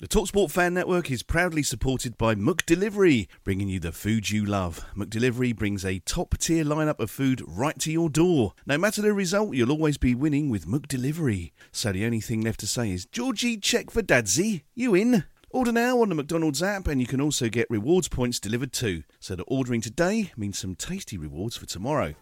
[0.00, 4.44] The Talksport Fan Network is proudly supported by Muck Delivery, bringing you the food you
[4.44, 4.86] love.
[4.94, 8.52] Muck Delivery brings a top tier lineup of food right to your door.
[8.64, 11.52] No matter the result, you'll always be winning with Muck Delivery.
[11.72, 14.62] So the only thing left to say is, Georgie, check for Dadsy.
[14.72, 15.24] You in?
[15.50, 19.02] Order now on the McDonald's app, and you can also get rewards points delivered too.
[19.18, 22.14] So that ordering today means some tasty rewards for tomorrow.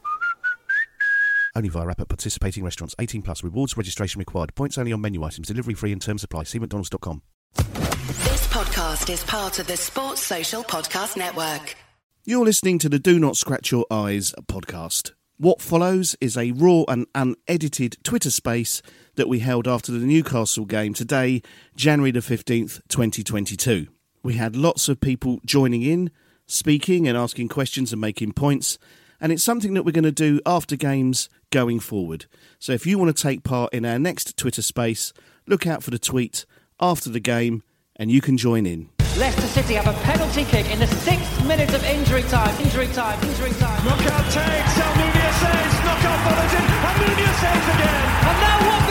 [1.55, 2.94] Only via app at participating restaurants.
[2.98, 3.44] 18 plus.
[3.44, 4.55] Rewards registration required.
[4.55, 5.48] Points only on menu items.
[5.48, 6.44] Delivery free and terms apply.
[6.44, 7.20] See mcdonalds.com.
[7.56, 11.76] This podcast is part of the Sports Social Podcast Network.
[12.24, 15.12] You're listening to the Do Not Scratch Your Eyes podcast.
[15.38, 18.82] What follows is a raw and unedited Twitter space
[19.16, 21.42] that we held after the Newcastle game today,
[21.77, 23.88] January the 15th, 2022.
[24.22, 26.10] We had lots of people joining in,
[26.46, 28.78] speaking and asking questions and making points,
[29.20, 32.27] and it's something that we're going to do after games going forward.
[32.58, 35.12] So if you want to take part in our next Twitter space,
[35.46, 36.44] look out for the tweet
[36.80, 37.62] after the game,
[37.96, 38.91] and you can join in.
[39.16, 42.52] Leicester City have a penalty kick in the sixth minute of injury time.
[42.60, 43.16] Injury time.
[43.24, 43.80] Injury time.
[43.80, 44.77] Knockaert takes.
[44.77, 45.77] Almunia saves.
[45.88, 46.64] Knockaert follows in.
[46.84, 48.05] Almunia saves again.
[48.28, 48.86] And now Watford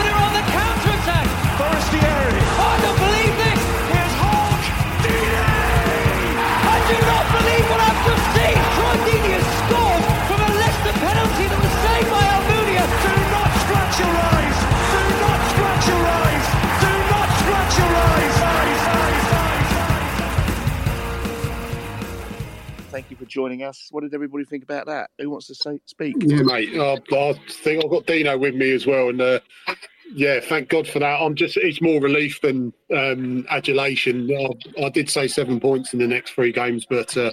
[22.88, 23.88] Thank you for joining us.
[23.90, 25.10] What did everybody think about that?
[25.18, 26.16] Who wants to say, speak?
[26.20, 26.76] Yeah, mate.
[26.76, 29.40] Uh, I think I've got Dino with me as well, and uh,
[30.14, 31.20] yeah, thank God for that.
[31.20, 34.30] I'm just—it's more relief than um, adulation.
[34.30, 37.32] I, I did say seven points in the next three games, but uh,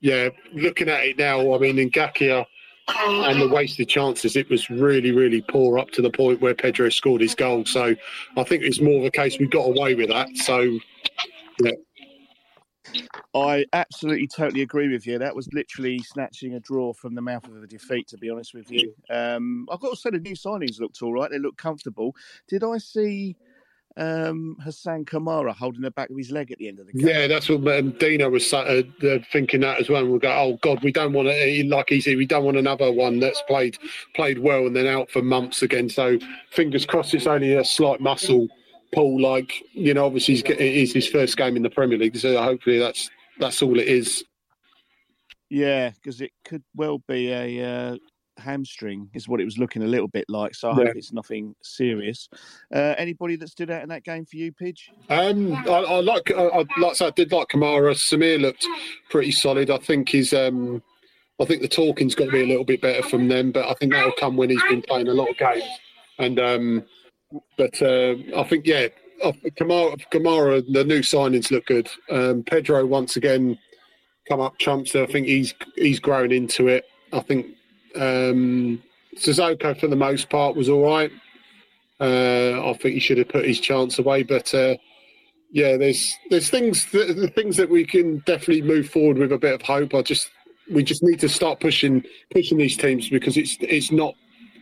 [0.00, 2.44] yeah, looking at it now, I mean, Ngakia
[2.88, 6.88] and the wasted chances, it was really, really poor up to the point where Pedro
[6.90, 7.64] scored his goal.
[7.64, 7.94] So
[8.36, 10.28] I think it's more of a case we got away with that.
[10.36, 10.60] So
[11.62, 11.72] yeah,
[13.34, 15.18] I absolutely totally agree with you.
[15.18, 18.54] That was literally snatching a draw from the mouth of a defeat, to be honest
[18.54, 18.94] with you.
[19.10, 21.30] Um, I've got to say the new signings looked all right.
[21.30, 22.14] They looked comfortable.
[22.48, 23.36] Did I see
[23.96, 27.08] um, Hassan Kamara holding the back of his leg at the end of the game?
[27.08, 30.02] Yeah, that's what um, Dino was uh, uh, thinking that as well.
[30.02, 32.92] And we'll go, oh God, we don't want to, like said, we don't want another
[32.92, 33.78] one that's played
[34.14, 35.88] played well and then out for months again.
[35.88, 36.18] So
[36.50, 38.48] fingers crossed, it's only a slight muscle
[38.94, 39.20] pull.
[39.20, 42.40] Like you know, obviously he's, it is his first game in the Premier League, so
[42.42, 44.24] hopefully that's that's all it is.
[45.50, 47.96] Yeah, because it could well be a uh,
[48.38, 50.54] hamstring, is what it was looking a little bit like.
[50.54, 52.28] So I hope it's nothing serious.
[52.74, 54.88] Uh, anybody that stood out in that game for you, Pidge?
[55.10, 57.94] Um, I, I like, I, I like, I did like Kamara.
[57.94, 58.66] Samir looked
[59.10, 59.70] pretty solid.
[59.70, 60.82] I think he's, um,
[61.40, 63.74] I think the talking's got to be a little bit better from them, but I
[63.74, 65.64] think that'll come when he's been playing a lot of games.
[66.18, 66.84] And, um,
[67.56, 68.88] but uh, I think, yeah,
[69.22, 71.88] Kamara, Kamara, the new signings look good.
[72.10, 73.58] Um, Pedro once again
[74.28, 74.94] come up trumps.
[74.94, 76.84] I think he's he's grown into it.
[77.12, 77.46] I think
[77.96, 78.82] um,
[79.18, 81.10] for the most part was all right.
[82.00, 84.76] Uh, I think he should have put his chance away, but uh,
[85.52, 89.38] yeah, there's there's things that, the things that we can definitely move forward with a
[89.38, 89.94] bit of hope.
[89.94, 90.30] I just
[90.70, 94.14] we just need to start pushing pushing these teams because it's it's not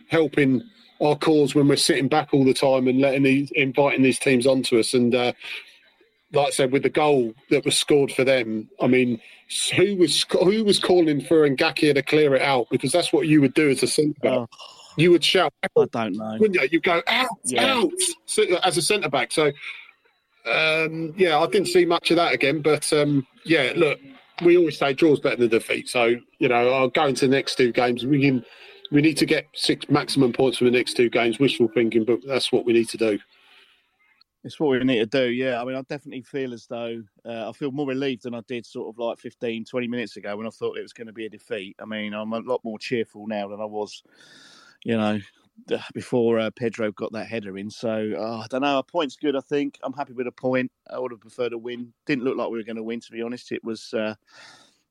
[0.09, 0.61] helping
[1.01, 4.45] our cause when we're sitting back all the time and letting these inviting these teams
[4.47, 4.93] onto us.
[4.93, 5.33] And uh,
[6.31, 9.19] like I said, with the goal that was scored for them, I mean,
[9.75, 12.67] who was who was calling for Ngakia to clear it out?
[12.71, 14.31] Because that's what you would do as a centre back.
[14.31, 14.47] Oh,
[14.97, 16.37] You would shout, I don't know.
[16.39, 16.67] wouldn't you?
[16.71, 17.75] You go out, Yeah.
[17.75, 17.91] out
[18.25, 19.31] so, as a centre back.
[19.31, 19.51] So,
[20.45, 22.61] um, yeah, I didn't see much of that again.
[22.61, 23.99] But um, yeah, look,
[24.43, 25.89] we always say draws better than defeat.
[25.89, 28.05] So you know, I'll go into the next two games.
[28.05, 28.45] We can,
[28.93, 31.39] we need to get six maximum points for the next two games.
[31.39, 33.19] Wishful thinking, but that's what we need to do.
[34.43, 35.59] It's what we need to do, yeah.
[35.59, 38.65] I mean, I definitely feel as though uh, I feel more relieved than I did
[38.65, 41.25] sort of like 15, 20 minutes ago when I thought it was going to be
[41.25, 41.75] a defeat.
[41.79, 44.03] I mean, I'm a lot more cheerful now than I was,
[44.83, 45.19] you know,
[45.93, 47.71] before uh, Pedro got that header in.
[47.71, 48.79] So oh, I don't know.
[48.79, 49.35] A point's good.
[49.35, 50.71] I think I'm happy with a point.
[50.91, 51.93] I would have preferred a win.
[52.05, 53.51] Didn't look like we were going to win, to be honest.
[53.51, 54.13] It was uh,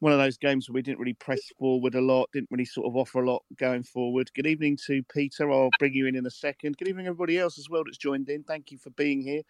[0.02, 2.28] one of those games where we didn't really press forward a lot.
[2.32, 4.28] Didn't really sort of offer a lot going forward.
[4.34, 5.48] Good evening to Peter.
[5.48, 6.76] I'll bring you in in a second.
[6.76, 8.42] Good evening, everybody else as well that's joined in.
[8.42, 9.42] Thank you for being here.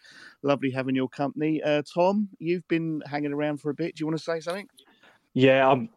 [0.42, 1.62] Lovely having your company.
[1.62, 3.96] Uh, Tom, you've been hanging around for a bit.
[3.96, 4.68] Do you want to say something?
[5.32, 5.88] Yeah, I'm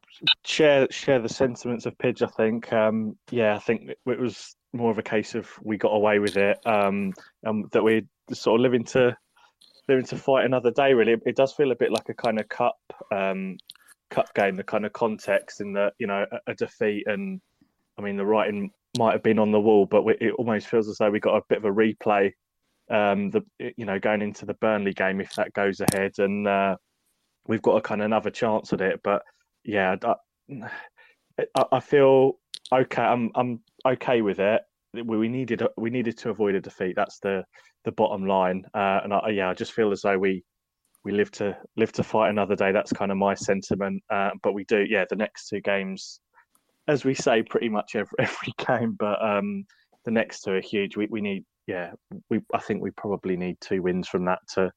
[0.45, 2.21] share share the sentiments of Pidge.
[2.21, 5.89] I think, um, yeah, I think it was more of a case of we got
[5.89, 7.11] away with it, um,
[7.43, 9.17] and that we're sort of living to
[9.89, 10.93] living to fight another day.
[10.93, 12.77] Really, it does feel a bit like a kind of cup
[13.11, 13.57] um,
[14.09, 14.55] cup game.
[14.55, 17.41] The kind of context in that you know a, a, defeat, and
[17.97, 20.87] I mean the writing might have been on the wall, but we, it almost feels
[20.87, 22.31] as though we got a bit of a replay.
[22.89, 26.75] Um, the you know going into the Burnley game if that goes ahead, and uh,
[27.47, 29.01] we've got a kind of another chance at it.
[29.03, 29.23] But
[29.63, 29.95] yeah,
[31.55, 32.33] I, I feel
[32.71, 33.01] okay.
[33.01, 34.61] I'm I'm okay with it.
[34.93, 36.95] We needed we needed to avoid a defeat.
[36.95, 37.43] That's the
[37.83, 38.65] the bottom line.
[38.73, 40.43] Uh, and I, yeah, I just feel as though we
[41.05, 42.71] we live to live to fight another day.
[42.71, 44.03] That's kind of my sentiment.
[44.09, 45.05] Uh, but we do, yeah.
[45.07, 46.19] The next two games,
[46.87, 48.97] as we say, pretty much every every game.
[48.99, 49.65] But um,
[50.03, 50.97] the next two are huge.
[50.97, 51.91] We we need, yeah.
[52.29, 54.71] We I think we probably need two wins from that to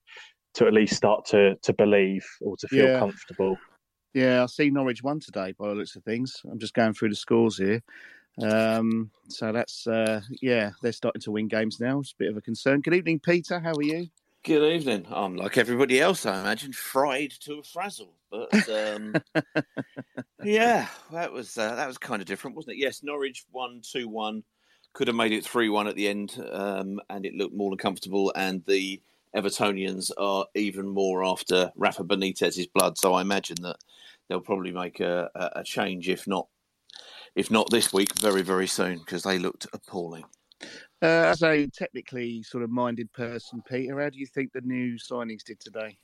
[0.54, 2.98] to at least start to to believe or to feel yeah.
[2.98, 3.56] comfortable.
[4.14, 6.42] Yeah, I see Norwich won today by the looks of things.
[6.50, 7.82] I'm just going through the scores here.
[8.42, 12.00] Um, so that's uh, yeah, they're starting to win games now.
[12.00, 12.80] It's a bit of a concern.
[12.80, 13.58] Good evening, Peter.
[13.58, 14.08] How are you?
[14.44, 15.04] Good evening.
[15.10, 18.14] I'm like everybody else, I imagine, fried to a frazzle.
[18.30, 19.14] But um,
[20.42, 22.80] yeah, that was uh, that was kind of different, wasn't it?
[22.80, 24.44] Yes, Norwich won two one,
[24.92, 27.78] could have made it three one at the end, um, and it looked more than
[27.78, 28.32] comfortable.
[28.36, 29.02] And the
[29.36, 32.96] Evertonians are even more after Rafa Benitez's blood.
[32.96, 33.76] So I imagine that
[34.28, 36.46] they'll probably make a, a change, if not
[37.34, 40.24] if not this week, very very soon, because they looked appalling.
[41.00, 44.96] Uh, as a technically sort of minded person, Peter, how do you think the new
[44.96, 45.96] signings did today?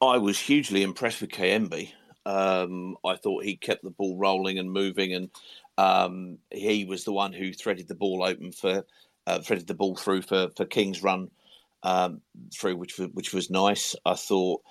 [0.00, 1.92] I was hugely impressed with Kayembe.
[2.26, 5.30] Um, I thought he kept the ball rolling and moving, and
[5.78, 8.84] um, he was the one who threaded the ball open for
[9.26, 11.30] uh, threaded the ball through for for King's run
[11.82, 12.20] um,
[12.52, 13.94] through, which was, which was nice.
[14.04, 14.62] I thought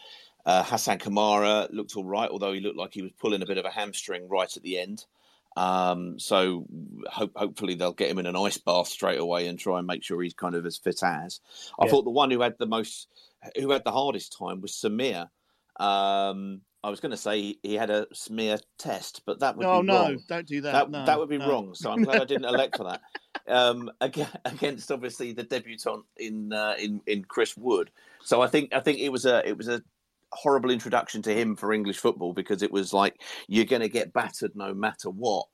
[0.46, 3.58] uh, Hassan Kamara looked all right, although he looked like he was pulling a bit
[3.58, 5.06] of a hamstring right at the end.
[5.58, 6.66] Um, so
[7.10, 10.04] hope, hopefully they'll get him in an ice bath straight away and try and make
[10.04, 11.40] sure he's kind of as fit as.
[11.80, 11.92] I yeah.
[11.92, 13.08] thought the one who had the most,
[13.58, 15.30] who had the hardest time was Samir.
[15.80, 19.82] Um, I was going to say he had a smear test, but that would oh,
[19.82, 20.24] be no, wrong.
[20.28, 20.72] don't do that.
[20.72, 21.48] That, no, that would be no.
[21.48, 21.76] wrong.
[21.76, 23.02] So I'm glad I didn't elect for that.
[23.48, 27.90] Um, against obviously the debutant in uh, in in Chris Wood.
[28.22, 29.82] So I think I think it was a it was a
[30.34, 34.14] horrible introduction to him for English football because it was like you're going to get
[34.14, 35.48] battered no matter what.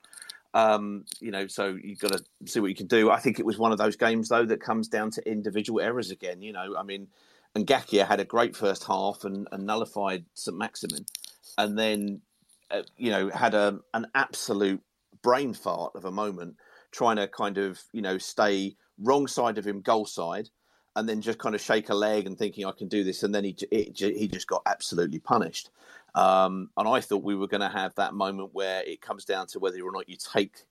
[0.53, 3.11] Um, you know, so you've got to see what you can do.
[3.11, 6.11] I think it was one of those games though that comes down to individual errors
[6.11, 6.41] again.
[6.41, 7.07] You know, I mean,
[7.55, 11.05] Ngakia had a great first half and, and nullified St Maximin,
[11.57, 12.21] and then
[12.71, 14.81] uh, you know had a an absolute
[15.21, 16.55] brain fart of a moment
[16.91, 20.49] trying to kind of you know stay wrong side of him goal side
[20.97, 23.33] and then just kind of shake a leg and thinking I can do this, and
[23.33, 25.69] then he it, he just got absolutely punished.
[26.15, 29.45] Um, and I thought we were going to have that moment where it comes down
[29.47, 30.65] to whether or not you take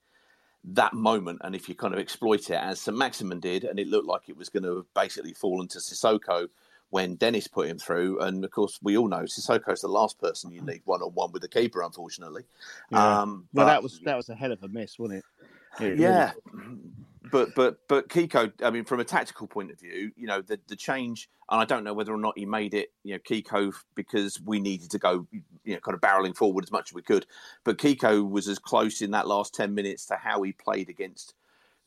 [0.65, 3.87] that moment and if you kind of exploit it as St Maximin did, and it
[3.87, 6.49] looked like it was going to have basically fall into Sissoko
[6.91, 8.21] when Dennis put him through.
[8.21, 11.31] And of course, we all know Sissoko's the last person you need one on one
[11.31, 12.43] with the keeper, unfortunately.
[12.91, 13.21] Yeah.
[13.21, 15.85] Um, well, that was that was a hell of a miss, wasn't it?
[15.85, 16.33] it yeah.
[16.53, 16.81] Really
[17.31, 20.59] but but but Kiko, I mean, from a tactical point of view, you know, the
[20.69, 23.75] the change, and I don't know whether or not he made it, you know, Kiko
[23.95, 27.03] because we needed to go, you know, kind of barreling forward as much as we
[27.03, 27.27] could.
[27.65, 31.35] But Kiko was as close in that last ten minutes to how he played against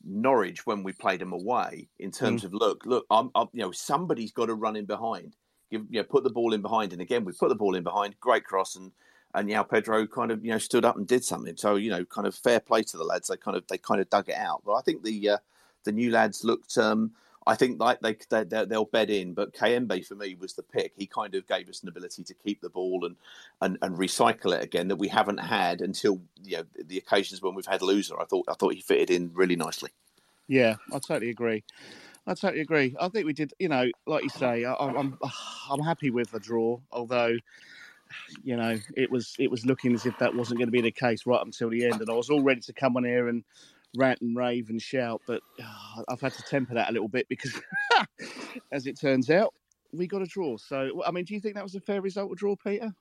[0.04, 1.88] Norwich when we played him away.
[1.98, 2.46] In terms mm.
[2.46, 5.36] of look, look, I'm, I'm, you know, somebody's got to run in behind,
[5.70, 7.82] give, you know, put the ball in behind, and again we put the ball in
[7.82, 8.92] behind, great cross and
[9.34, 11.56] and João Pedro kind of you know stood up and did something.
[11.56, 13.28] So you know, kind of fair play to the lads.
[13.28, 14.62] They kind of they kind of dug it out.
[14.64, 15.38] But I think the uh,
[15.84, 16.76] the new lads looked.
[16.78, 17.12] Um,
[17.46, 20.92] I think like they, they they'll bed in, but Kayembe for me was the pick.
[20.96, 23.16] He kind of gave us an ability to keep the ball and,
[23.62, 27.54] and, and recycle it again that we haven't had until you know the occasions when
[27.54, 28.20] we've had Louza.
[28.20, 29.90] I thought I thought he fitted in really nicely.
[30.48, 31.64] Yeah, I totally agree.
[32.26, 32.94] I totally agree.
[33.00, 33.54] I think we did.
[33.58, 35.18] You know, like you say, I, I'm
[35.70, 37.36] I'm happy with the draw, although
[38.42, 40.90] you know, it was it was looking as if that wasn't going to be the
[40.90, 43.44] case right until the end, and I was all ready to come on here and
[43.96, 47.28] rant and rave and shout, but uh, I've had to temper that a little bit
[47.28, 47.60] because,
[48.72, 49.54] as it turns out,
[49.92, 50.56] we got a draw.
[50.56, 52.92] So, I mean, do you think that was a fair result, a draw, Peter?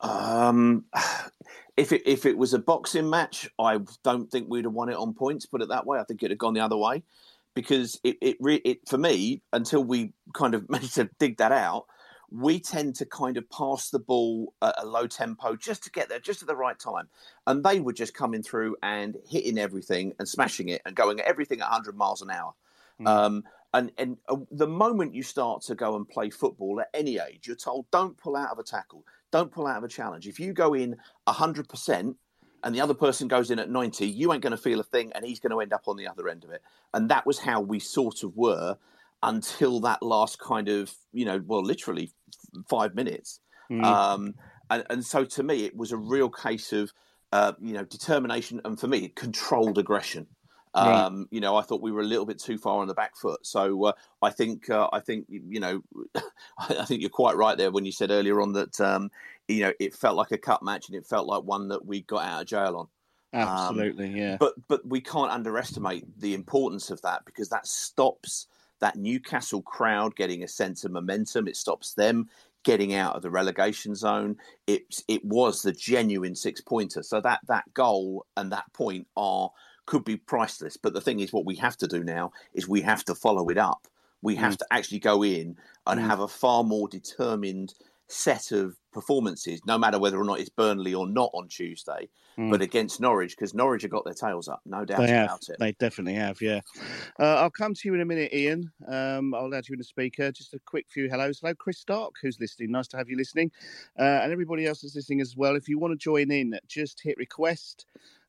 [0.00, 0.84] Um,
[1.76, 4.96] if it if it was a boxing match, I don't think we'd have won it
[4.96, 5.46] on points.
[5.46, 7.02] Put it that way, I think it'd have gone the other way
[7.54, 11.52] because it it, re- it for me until we kind of managed to dig that
[11.52, 11.86] out.
[12.30, 16.08] We tend to kind of pass the ball at a low tempo just to get
[16.08, 17.08] there, just at the right time.
[17.46, 21.26] And they were just coming through and hitting everything and smashing it and going at
[21.26, 22.54] everything at 100 miles an hour.
[23.06, 27.18] Um, and and uh, the moment you start to go and play football at any
[27.18, 30.26] age, you're told don't pull out of a tackle, don't pull out of a challenge.
[30.26, 30.96] If you go in
[31.28, 32.14] 100%
[32.62, 35.12] and the other person goes in at 90, you ain't going to feel a thing
[35.14, 36.62] and he's going to end up on the other end of it.
[36.92, 38.76] And that was how we sort of were
[39.22, 42.12] until that last kind of, you know, well, literally
[42.68, 43.40] five minutes.
[43.70, 43.84] Mm.
[43.84, 44.34] Um,
[44.70, 46.92] and, and so to me, it was a real case of,
[47.32, 50.26] uh, you know, determination and for me, controlled aggression.
[50.74, 50.86] Right.
[50.86, 53.16] Um, you know, I thought we were a little bit too far on the back
[53.16, 53.44] foot.
[53.44, 55.82] So uh, I think, uh, I think, you know,
[56.58, 59.10] I think you're quite right there when you said earlier on that, um,
[59.48, 62.02] you know, it felt like a cup match and it felt like one that we
[62.02, 62.88] got out of jail on.
[63.32, 64.36] Um, Absolutely, yeah.
[64.40, 68.46] But but we can't underestimate the importance of that because that stops
[68.80, 71.48] that Newcastle crowd getting a sense of momentum.
[71.48, 72.28] It stops them
[72.62, 74.36] getting out of the relegation zone.
[74.66, 77.02] It it was the genuine six pointer.
[77.02, 79.50] So that that goal and that point are
[79.86, 80.76] could be priceless.
[80.76, 83.48] But the thing is, what we have to do now is we have to follow
[83.48, 83.86] it up.
[84.22, 84.58] We have Mm.
[84.58, 85.56] to actually go in
[85.86, 86.06] and Mm.
[86.06, 87.74] have a far more determined
[88.08, 92.50] set of performances, no matter whether or not it's Burnley or not on Tuesday, Mm.
[92.50, 95.24] but against Norwich, because Norwich have got their tails up, no doubt They have.
[95.26, 95.56] about it.
[95.58, 96.40] They definitely have.
[96.40, 96.60] Yeah.
[97.18, 98.70] Uh, I'll come to you in a minute, Ian.
[98.88, 100.30] Um, I'll add you in the speaker.
[100.32, 101.40] Just a quick few hellos.
[101.40, 102.70] Hello, Chris Stark, who's listening.
[102.70, 103.50] Nice to have you listening,
[103.98, 105.56] uh, and everybody else that's listening as well.
[105.56, 107.86] If you want to join in, just hit request,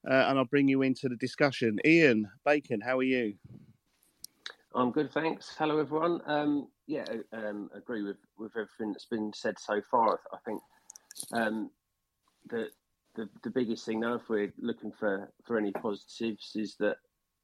[0.09, 1.79] uh, and I'll bring you into the discussion.
[1.85, 3.35] Ian Bacon, how are you?
[4.73, 5.53] I'm good, thanks.
[5.57, 6.21] Hello, everyone.
[6.25, 10.19] Um, yeah, um, agree with, with everything that's been said so far.
[10.33, 10.61] I, I think
[11.31, 11.71] um,
[12.49, 12.67] the,
[13.15, 16.97] the the biggest thing now, if we're looking for, for any positives, is that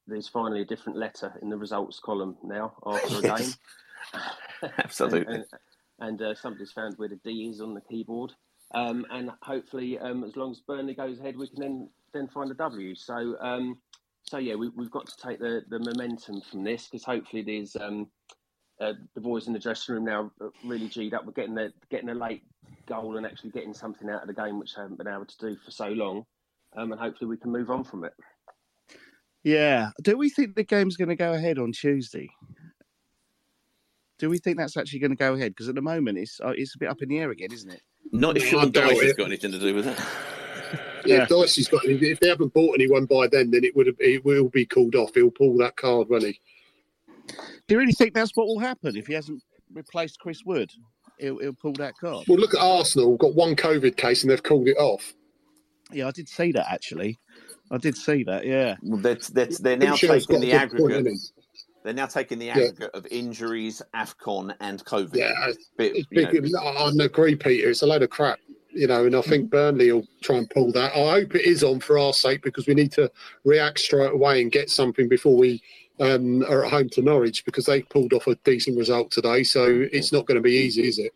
[0.06, 3.40] there's finally a different letter in the results column now after a Yes.
[3.40, 4.70] game.
[4.78, 5.34] Absolutely.
[5.34, 5.44] and
[6.00, 8.32] and uh, somebody's found where the D is on the keyboard.
[8.74, 12.50] Um, and hopefully, um, as long as Burnley goes ahead, we can then then find
[12.50, 12.94] a W.
[12.94, 13.78] So, um,
[14.24, 17.76] so yeah, we, we've got to take the, the momentum from this because hopefully there's
[17.76, 18.08] um,
[18.80, 20.30] uh, the boys in the dressing room now
[20.64, 21.26] really g'd up.
[21.26, 22.42] We're getting the getting a late
[22.86, 25.38] goal and actually getting something out of the game which they haven't been able to
[25.38, 26.24] do for so long,
[26.76, 28.12] um, and hopefully we can move on from it.
[29.42, 29.90] Yeah.
[30.02, 32.28] Do we think the game's going to go ahead on Tuesday?
[34.18, 35.52] Do we think that's actually going to go ahead?
[35.52, 37.70] Because at the moment, it's uh, it's a bit up in the air again, isn't
[37.70, 37.82] it?
[38.12, 39.16] Not if I Sean doubt Dyche has it.
[39.16, 39.98] got anything to do with it.
[41.06, 43.96] Yeah, if Dicey's got if they haven't bought anyone by then, then it would have
[44.00, 45.14] it will be called off.
[45.14, 46.40] He'll pull that card, won't he?
[47.28, 49.42] Do you really think that's what will happen if he hasn't
[49.72, 50.70] replaced Chris Wood?
[51.18, 52.26] He'll, he'll pull that card.
[52.28, 53.10] Well, look at Arsenal.
[53.10, 55.14] We've Got one COVID case and they've called it off.
[55.90, 57.18] Yeah, I did see that actually.
[57.70, 58.46] I did see that.
[58.46, 58.76] Yeah.
[58.82, 61.18] Well, they're, they're, they're now Shaw's taking the a point, aggregate.
[61.84, 62.58] They're now taking the Yeah.
[62.58, 65.16] aggregate of injuries, Afcon, and COVID.
[65.16, 67.70] Yeah, Bit, It's big, know, I I agree, Peter.
[67.70, 68.38] It's a load of crap,
[68.70, 69.50] you know, and I think mm-hmm.
[69.50, 70.92] Burnley will try and pull that.
[70.94, 73.10] I hope it is on for our sake because we need to
[73.44, 75.62] react straight away and get something before we
[76.00, 79.42] um, are at home to Norwich because they pulled off a decent result today.
[79.42, 81.12] So it's not going to be easy, is it?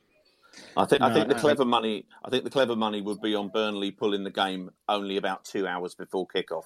[0.77, 2.07] I think I think the clever money.
[2.25, 5.67] I think the clever money would be on Burnley pulling the game only about two
[5.67, 6.65] hours before kickoff.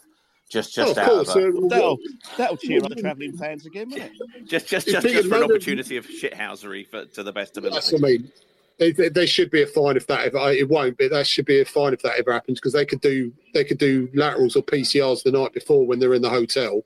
[0.48, 1.98] Just just Oh, of out course, of a, uh, That'll
[2.36, 4.12] that'll cheer up the travelling fans again, won't it?
[4.46, 7.74] just just just, just for an opportunity of shithousery for to the best of ability.
[7.74, 8.32] That's what I mean.
[8.78, 10.52] They, they, there should be a fine if that ever.
[10.52, 13.00] It won't, but that should be a fine if that ever happens because they could
[13.00, 16.82] do they could do laterals or PCRs the night before when they're in the hotel,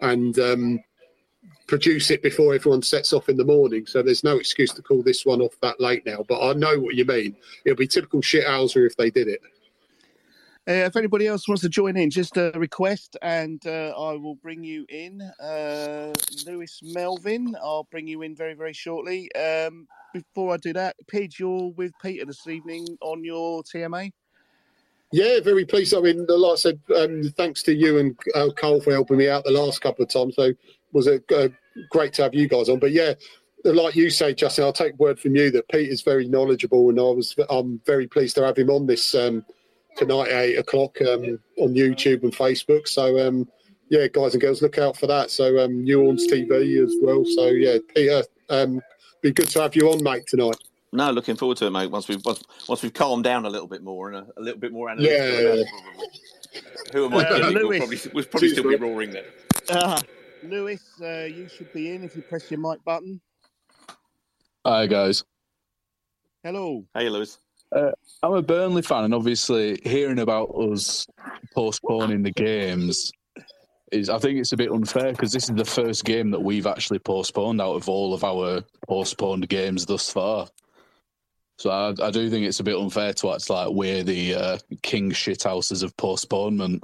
[0.00, 0.80] and um,
[1.66, 3.86] produce it before everyone sets off in the morning.
[3.86, 6.24] So there's no excuse to call this one off that late now.
[6.28, 7.36] But I know what you mean.
[7.64, 9.40] It'll be typical shithousery if they did it.
[10.68, 14.34] Uh, if anybody else wants to join in, just a request, and uh, I will
[14.36, 15.22] bring you in.
[15.42, 16.12] Uh,
[16.46, 19.34] Lewis Melvin, I'll bring you in very, very shortly.
[19.34, 24.12] Um, before I do that, Pidge, you're with Peter this evening on your TMA.
[25.12, 25.94] Yeah, very pleased.
[25.94, 29.28] I mean, like I said, um, thanks to you and uh, Cole for helping me
[29.28, 30.36] out the last couple of times.
[30.36, 30.52] So
[30.92, 31.48] was a, uh,
[31.90, 32.78] great to have you guys on.
[32.78, 33.14] But yeah,
[33.64, 36.98] like you say, Justin, I'll take word from you that Pete is very knowledgeable, and
[36.98, 39.44] I was I'm very pleased to have him on this um,
[39.96, 42.86] tonight at eight o'clock um, on YouTube and Facebook.
[42.86, 43.48] So um,
[43.88, 45.30] yeah, guys and girls, look out for that.
[45.30, 47.24] So um, Newlands TV as well.
[47.24, 48.80] So yeah, Peter, um,
[49.22, 50.56] be good to have you on, mate, tonight.
[50.92, 51.90] No, looking forward to it, mate.
[51.90, 54.58] Once we've once, once we've calmed down a little bit more and a, a little
[54.58, 55.40] bit more analytical Yeah.
[55.40, 56.08] about it, probably.
[56.92, 57.68] Who am I Uh, kidding?
[57.68, 59.24] We'll probably, we'll probably still be roaring then.
[59.68, 60.00] Uh,
[60.42, 63.20] Lewis, uh, you should be in if you press your mic button.
[64.66, 65.22] Hi guys.
[66.42, 66.84] Hello.
[66.94, 67.38] Hey, Lewis.
[67.74, 67.92] Uh,
[68.24, 71.06] I'm a Burnley fan, and obviously hearing about us
[71.54, 73.12] postponing the games,
[73.92, 76.66] is I think it's a bit unfair because this is the first game that we've
[76.66, 80.48] actually postponed out of all of our postponed games thus far.
[81.60, 84.58] So I, I do think it's a bit unfair to act like we're the uh,
[84.80, 86.82] king shithouses of postponement.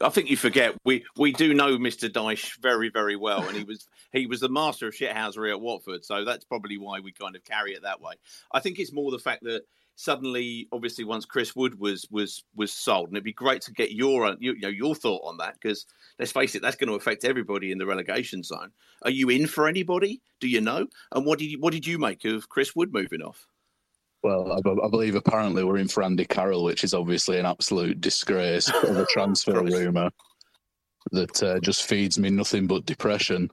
[0.00, 2.08] I think you forget we we do know Mr.
[2.08, 6.04] Dyche very very well, and he was he was the master of shithousery at Watford,
[6.04, 8.14] so that's probably why we kind of carry it that way.
[8.52, 9.62] I think it's more the fact that
[9.98, 13.92] suddenly, obviously, once Chris Wood was was was sold, and it'd be great to get
[13.92, 15.86] your you know your thought on that because
[16.18, 18.70] let's face it, that's going to affect everybody in the relegation zone.
[19.02, 20.22] Are you in for anybody?
[20.40, 20.86] Do you know?
[21.12, 23.46] And what did you, what did you make of Chris Wood moving off?
[24.22, 28.00] Well, I, I, believe apparently we're in for Andy Carroll, which is obviously an absolute
[28.00, 30.10] disgrace of a transfer rumour
[31.12, 33.50] that uh, just feeds me nothing but depression.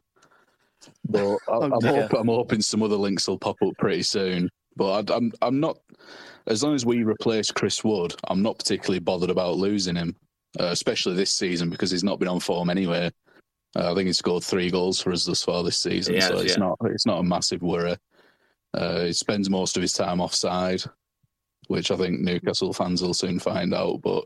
[1.08, 4.50] But I, am oh, I'm hoping some other links will pop up pretty soon.
[4.76, 5.78] But I, I'm I'm not.
[6.48, 10.16] As long as we replace Chris Wood, I'm not particularly bothered about losing him,
[10.60, 13.12] uh, especially this season because he's not been on form anyway.
[13.76, 16.54] Uh, I think he's scored three goals for us thus far this season, so it's
[16.54, 16.60] yeah.
[16.60, 17.98] not it's not a massive worry.
[18.74, 20.82] Uh, he spends most of his time offside,
[21.68, 24.02] which I think Newcastle fans will soon find out.
[24.02, 24.26] But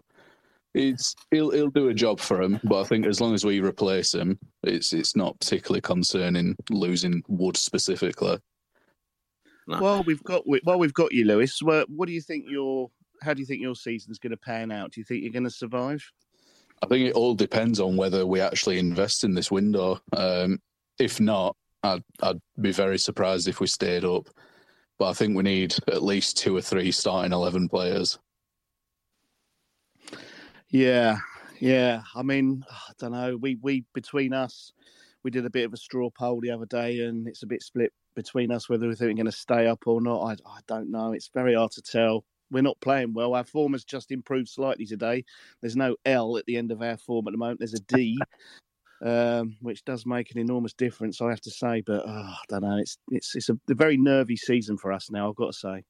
[0.73, 2.59] he's he'll he'll do a job for him.
[2.63, 7.23] But I think as long as we replace him, it's it's not particularly concerning losing
[7.27, 8.37] Wood specifically.
[9.69, 9.79] No.
[9.79, 11.61] Well, we've got well, we've got you, Lewis.
[11.61, 12.89] Well, what do you think your
[13.21, 14.91] how do you think your season's going to pan out?
[14.91, 16.03] Do you think you're going to survive?
[16.81, 20.01] I think it all depends on whether we actually invest in this window.
[20.11, 20.59] Um,
[20.97, 24.27] if not, I'd, I'd be very surprised if we stayed up.
[24.97, 28.17] But I think we need at least two or three starting 11 players.
[30.69, 31.17] Yeah,
[31.59, 32.01] yeah.
[32.15, 33.37] I mean, I don't know.
[33.37, 34.71] We, we, between us,
[35.23, 37.61] we did a bit of a straw poll the other day and it's a bit
[37.61, 40.21] split between us whether we think we're going to stay up or not.
[40.21, 41.13] I, I don't know.
[41.13, 42.25] It's very hard to tell.
[42.51, 43.35] We're not playing well.
[43.35, 45.23] Our form has just improved slightly today.
[45.61, 47.59] There's no L at the end of our form at the moment.
[47.59, 48.19] There's a D.
[49.01, 51.81] um, which does make an enormous difference, I have to say.
[51.85, 52.77] But oh, I don't know.
[52.77, 55.29] It's it's it's a, a, very nervy season for us now.
[55.29, 55.83] I've got to say.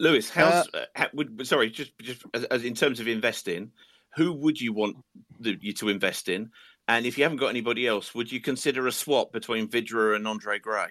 [0.00, 3.70] Lewis, how's uh, how, would, sorry, just just as, as, in terms of investing,
[4.16, 4.96] who would you want
[5.38, 6.50] the, you to invest in?
[6.86, 10.28] And if you haven't got anybody else, would you consider a swap between Vydra and
[10.28, 10.88] Andre Gray?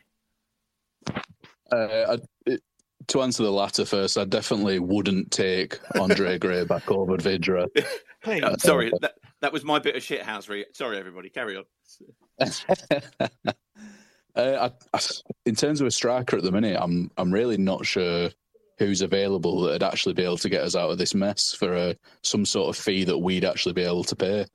[1.71, 2.61] Uh, it,
[3.07, 7.67] to answer the latter first, I definitely wouldn't take Andre Gray back over Vydra.
[8.25, 10.63] Uh, sorry, that, that was my bit of shit, shithousery.
[10.71, 11.65] Sorry, everybody, carry on.
[12.39, 13.27] uh,
[14.37, 14.99] I, I,
[15.45, 18.29] in terms of a striker at the minute, I'm I'm really not sure
[18.79, 21.97] who's available that'd actually be able to get us out of this mess for a,
[22.21, 24.45] some sort of fee that we'd actually be able to pay.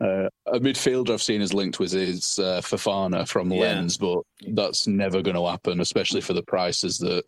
[0.00, 3.60] Uh, a midfielder I've seen is linked with is uh, Fofana from yeah.
[3.60, 7.24] Lens, but that's never going to happen, especially for the prices that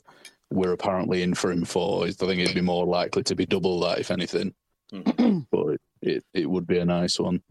[0.50, 2.06] we're apparently in for him for.
[2.06, 4.54] I think it'd be more likely to be double that, if anything.
[4.92, 5.46] Mm.
[5.50, 7.42] but it, it would be a nice one.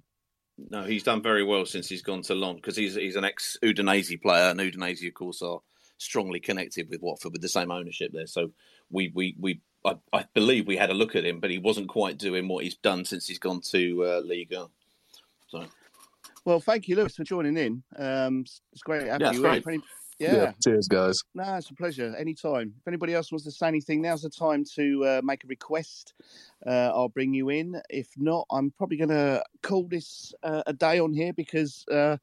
[0.69, 3.57] No, he's done very well since he's gone to Lens because he's he's an ex
[3.63, 5.59] Udinese player, and Udinese, of course, are
[5.97, 8.27] strongly connected with Watford with the same ownership there.
[8.27, 8.51] So
[8.89, 11.89] we we we I, I believe we had a look at him, but he wasn't
[11.89, 14.67] quite doing what he's done since he's gone to uh, Liga.
[15.51, 15.65] So.
[16.45, 17.83] Well, thank you, Lewis, for joining in.
[17.97, 19.61] Um, it's great having yeah, you.
[19.61, 19.81] Great.
[20.17, 20.35] Yeah.
[20.35, 20.51] yeah.
[20.63, 21.19] Cheers, guys.
[21.35, 22.15] No, it's a pleasure.
[22.17, 22.73] Anytime.
[22.79, 26.13] If anybody else wants to say anything, now's the time to uh, make a request.
[26.65, 27.81] Uh, I'll bring you in.
[27.89, 32.17] If not, I'm probably going to call this uh, a day on here because uh,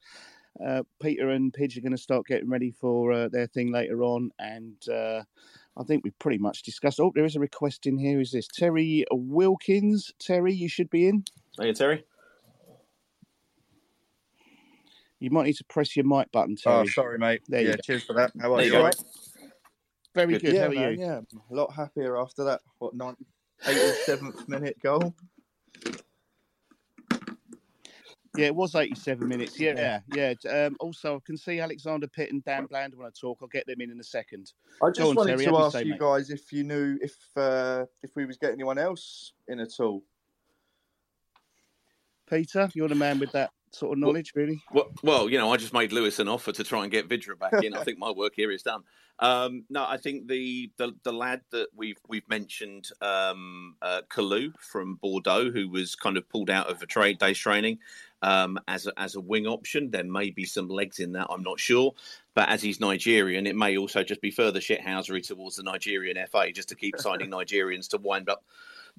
[0.65, 4.01] uh, Peter and Pidge are going to start getting ready for uh, their thing later
[4.01, 4.31] on.
[4.39, 6.99] And I think we pretty much discussed.
[6.99, 8.19] Oh, there is a request in here.
[8.19, 10.11] Is this Terry Wilkins?
[10.19, 11.25] Terry, you should be in.
[11.59, 12.05] Hey, Terry.
[15.19, 16.81] You might need to press your mic button, oh, Terry.
[16.81, 17.41] Oh, sorry, mate.
[17.47, 18.31] There yeah, you cheers for that.
[18.39, 18.77] How are you?
[18.77, 18.95] Right?
[20.15, 20.41] Very good.
[20.41, 20.53] good.
[20.55, 20.99] Yeah, How are man, you?
[20.99, 21.19] Yeah,
[21.51, 22.61] a lot happier after that.
[22.79, 22.93] What,
[23.63, 25.13] 87th minute goal?
[28.37, 29.59] Yeah, it was 87 minutes.
[29.59, 30.33] Yeah, yeah.
[30.43, 30.65] yeah.
[30.65, 33.39] Um, also, I can see Alexander Pitt and Dan Bland when I talk.
[33.41, 34.53] I'll get them in in a second.
[34.81, 37.15] I just on, wanted Terry, to ask you, say, you guys if you knew if
[37.35, 40.03] uh, if we was getting anyone else in at all.
[42.29, 44.63] Peter, you're the man with that sort of knowledge, well, really?
[44.71, 47.37] Well, well, you know, I just made Lewis an offer to try and get Vydra
[47.37, 47.73] back in.
[47.73, 48.83] I think my work here is done.
[49.19, 54.53] Um, no, I think the, the, the lad that we've we've mentioned, um, uh, Kalu
[54.59, 57.79] from Bordeaux, who was kind of pulled out of a trade day's training.
[58.21, 59.91] um, as a, as a wing option.
[59.91, 61.27] There may be some legs in that.
[61.29, 61.93] I'm not sure,
[62.33, 66.51] but as he's Nigerian, it may also just be further shithousery towards the Nigerian FA
[66.51, 68.43] just to keep signing Nigerians to wind up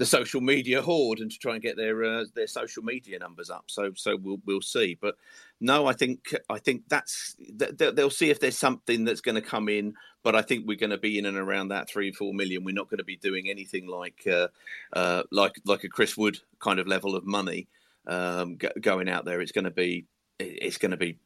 [0.01, 3.51] the social media horde and to try and get their uh, their social media numbers
[3.51, 3.65] up.
[3.67, 4.97] So so we'll we'll see.
[4.99, 5.17] But
[5.61, 9.69] no, I think I think that's they'll see if there's something that's going to come
[9.69, 9.93] in.
[10.23, 12.65] But I think we're going to be in and around that three four million.
[12.65, 14.49] We're not going to be doing anything like uh,
[14.95, 17.69] uh, like like a Chris Wood kind of level of money
[18.07, 19.43] um, going out there.
[19.43, 20.07] It's going to be
[20.39, 21.19] it's going to be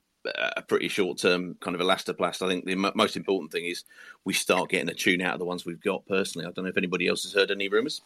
[0.57, 2.45] a pretty short term kind of elastoplast.
[2.45, 3.85] I think the m- most important thing is
[4.25, 6.07] we start getting a tune out of the ones we've got.
[6.07, 8.03] Personally, I don't know if anybody else has heard any rumours.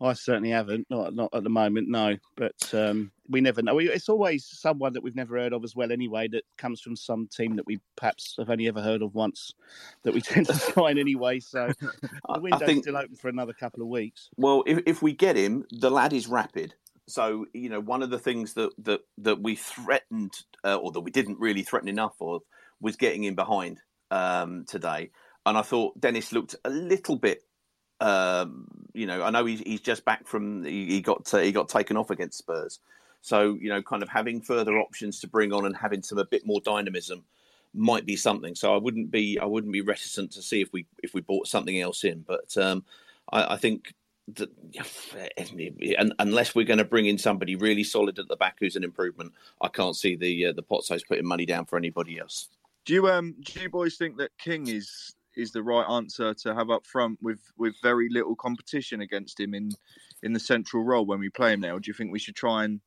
[0.00, 2.16] I certainly haven't, not not at the moment, no.
[2.36, 3.78] But um, we never know.
[3.78, 6.28] It's always someone that we've never heard of as well, anyway.
[6.28, 9.52] That comes from some team that we perhaps have only ever heard of once,
[10.04, 11.40] that we tend to sign anyway.
[11.40, 14.28] So the window's think, still open for another couple of weeks.
[14.36, 16.74] Well, if if we get him, the lad is rapid.
[17.08, 20.32] So you know, one of the things that that that we threatened,
[20.62, 22.42] uh, or that we didn't really threaten enough of,
[22.80, 23.80] was getting in behind
[24.12, 25.10] um, today.
[25.44, 27.42] And I thought Dennis looked a little bit
[28.00, 31.52] um, you know, I know he's, he's just back from he, he got uh, he
[31.52, 32.80] got taken off against Spurs,
[33.20, 36.24] so you know, kind of having further options to bring on and having some a
[36.24, 37.24] bit more dynamism
[37.74, 38.54] might be something.
[38.54, 41.46] So I wouldn't be I wouldn't be reticent to see if we if we bought
[41.46, 42.84] something else in, but um,
[43.32, 43.94] I, I think
[44.34, 44.50] that
[46.18, 49.32] unless we're going to bring in somebody really solid at the back who's an improvement,
[49.60, 52.48] I can't see the uh, the Pozzos putting money down for anybody else.
[52.84, 56.54] Do you um do you boys think that King is is the right answer to
[56.54, 59.70] have up front with with very little competition against him in
[60.22, 61.78] in the central role when we play him now?
[61.78, 62.80] do you think we should try and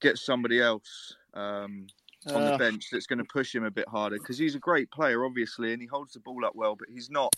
[0.00, 1.86] get somebody else um,
[2.28, 4.18] on uh, the bench that's going to push him a bit harder?
[4.18, 7.08] Because he's a great player, obviously, and he holds the ball up well, but he's
[7.08, 7.32] not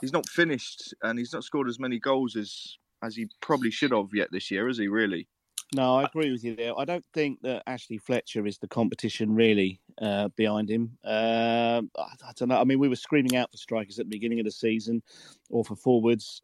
[0.00, 3.92] he's not finished and he's not scored as many goals as as he probably should
[3.92, 4.88] have yet this year, has he?
[4.88, 5.26] Really?
[5.74, 6.78] No, I agree with you there.
[6.78, 10.96] I don't think that Ashley Fletcher is the competition really uh, behind him.
[11.04, 12.58] Uh, I, I, don't know.
[12.58, 15.02] I mean, we were screaming out for strikers at the beginning of the season
[15.50, 16.40] or for forwards.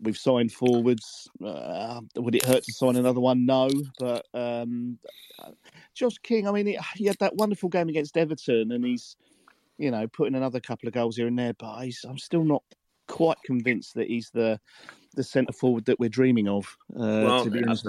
[0.00, 1.28] We've signed forwards.
[1.42, 3.46] Uh, would it hurt to sign another one?
[3.46, 3.70] No.
[3.98, 4.98] But um,
[5.94, 9.16] Josh King, I mean, he, he, had that wonderful game against Everton and he's,
[9.78, 11.54] you know, putting another couple of goals here and there.
[11.54, 11.74] But
[12.06, 12.62] I'm still not
[13.06, 14.60] quite convinced that he's the
[15.14, 16.76] the centre forward that we're dreaming of.
[16.94, 17.88] Uh, well, to be honest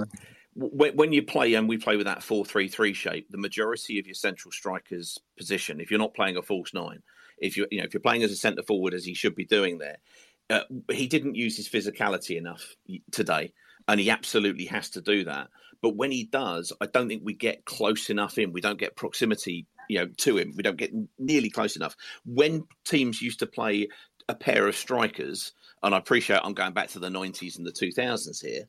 [0.56, 4.52] when you play and we play with that 4-3-3 shape the majority of your central
[4.52, 7.02] strikers position if you're not playing a false nine
[7.38, 9.46] if you you know if you're playing as a centre forward as he should be
[9.46, 9.98] doing there
[10.50, 12.76] uh, he didn't use his physicality enough
[13.12, 13.54] today
[13.88, 15.48] and he absolutely has to do that.
[15.82, 18.52] But when he does i don't think we get close enough in.
[18.52, 20.54] We don't get proximity you know to him.
[20.56, 21.96] We don't get nearly close enough.
[22.26, 23.88] When teams used to play
[24.28, 27.72] a pair of strikers and i appreciate i'm going back to the 90s and the
[27.72, 28.66] 2000s here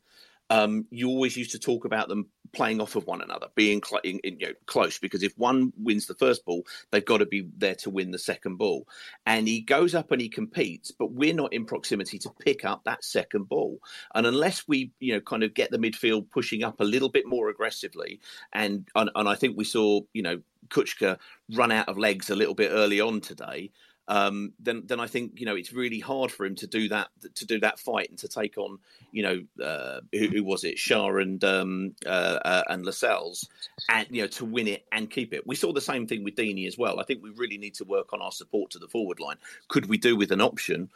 [0.51, 4.01] um, you always used to talk about them playing off of one another, being cl-
[4.03, 7.25] in, in, you know, close, because if one wins the first ball, they've got to
[7.25, 8.85] be there to win the second ball.
[9.25, 12.83] And he goes up and he competes, but we're not in proximity to pick up
[12.83, 13.79] that second ball.
[14.13, 17.25] And unless we, you know, kind of get the midfield pushing up a little bit
[17.25, 18.19] more aggressively,
[18.51, 21.17] and and, and I think we saw, you know, Kucka
[21.53, 23.71] run out of legs a little bit early on today
[24.11, 27.07] um, then then I think you know it's really hard for him to do that
[27.35, 28.77] to do that fight and to take on
[29.13, 33.47] you know uh, who, who, was it Schär and um, uh, uh, and Lascelles
[33.87, 35.47] and you know to win it and keep it.
[35.47, 36.99] We saw the same thing with Deeney as well.
[36.99, 39.37] I think we really need to work on our support to the forward line.
[39.69, 40.89] Could we do with an option?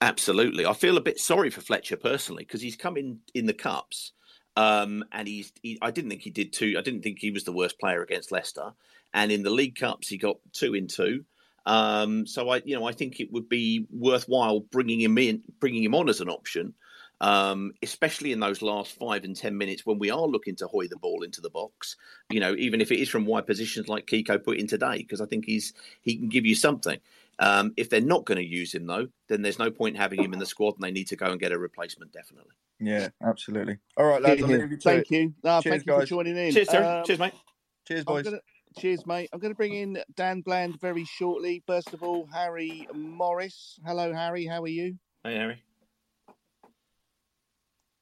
[0.00, 0.64] Absolutely.
[0.64, 4.12] I feel a bit sorry for Fletcher personally because he's come in in the cups.
[4.56, 6.76] Um, and he's, he, I didn't think he did two.
[6.78, 8.72] I didn't think he was the worst player against Leicester.
[9.12, 11.24] And in the League Cups, he got two in two.
[11.66, 15.82] Um, so I, you know, I think it would be worthwhile bringing him in, bringing
[15.82, 16.74] him on as an option,
[17.20, 20.88] um, especially in those last five and ten minutes when we are looking to hoy
[20.88, 21.96] the ball into the box.
[22.30, 25.20] You know, even if it is from wide positions like Kiko put in today, because
[25.20, 25.72] I think he's
[26.02, 26.98] he can give you something.
[27.40, 30.32] Um, if they're not going to use him though, then there's no point having him
[30.32, 32.52] in the squad, and they need to go and get a replacement definitely.
[32.80, 33.78] Yeah, absolutely.
[33.96, 34.40] All right, lads.
[34.40, 35.34] You thank you.
[35.42, 36.52] No, Cheers, thank you for joining in.
[36.52, 36.84] Cheers, sir.
[36.84, 37.34] Um, Cheers, mate.
[37.86, 38.26] Cheers, boys.
[38.78, 39.28] Cheers, mate.
[39.32, 41.62] I'm going to bring in Dan Bland very shortly.
[41.66, 43.78] First of all, Harry Morris.
[43.86, 44.46] Hello, Harry.
[44.46, 44.98] How are you?
[45.22, 45.62] Hey, Harry.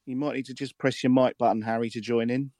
[0.05, 2.51] You might need to just press your mic button, Harry, to join in.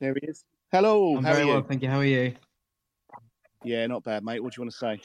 [0.00, 0.44] There he is.
[0.72, 1.16] Hello.
[1.16, 1.88] I'm very well, thank you.
[1.88, 2.34] How are you?
[3.62, 4.42] Yeah, not bad, mate.
[4.42, 5.00] What do you want to say?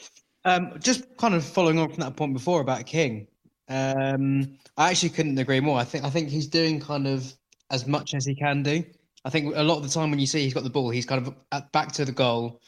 [0.46, 3.26] Um, just kind of following on from that point before about King.
[3.68, 5.78] Um, I actually couldn't agree more.
[5.78, 7.32] I think I think he's doing kind of
[7.70, 8.84] as much as he can do.
[9.24, 11.06] I think a lot of the time when you see he's got the ball, he's
[11.06, 12.60] kind of at, back to the goal.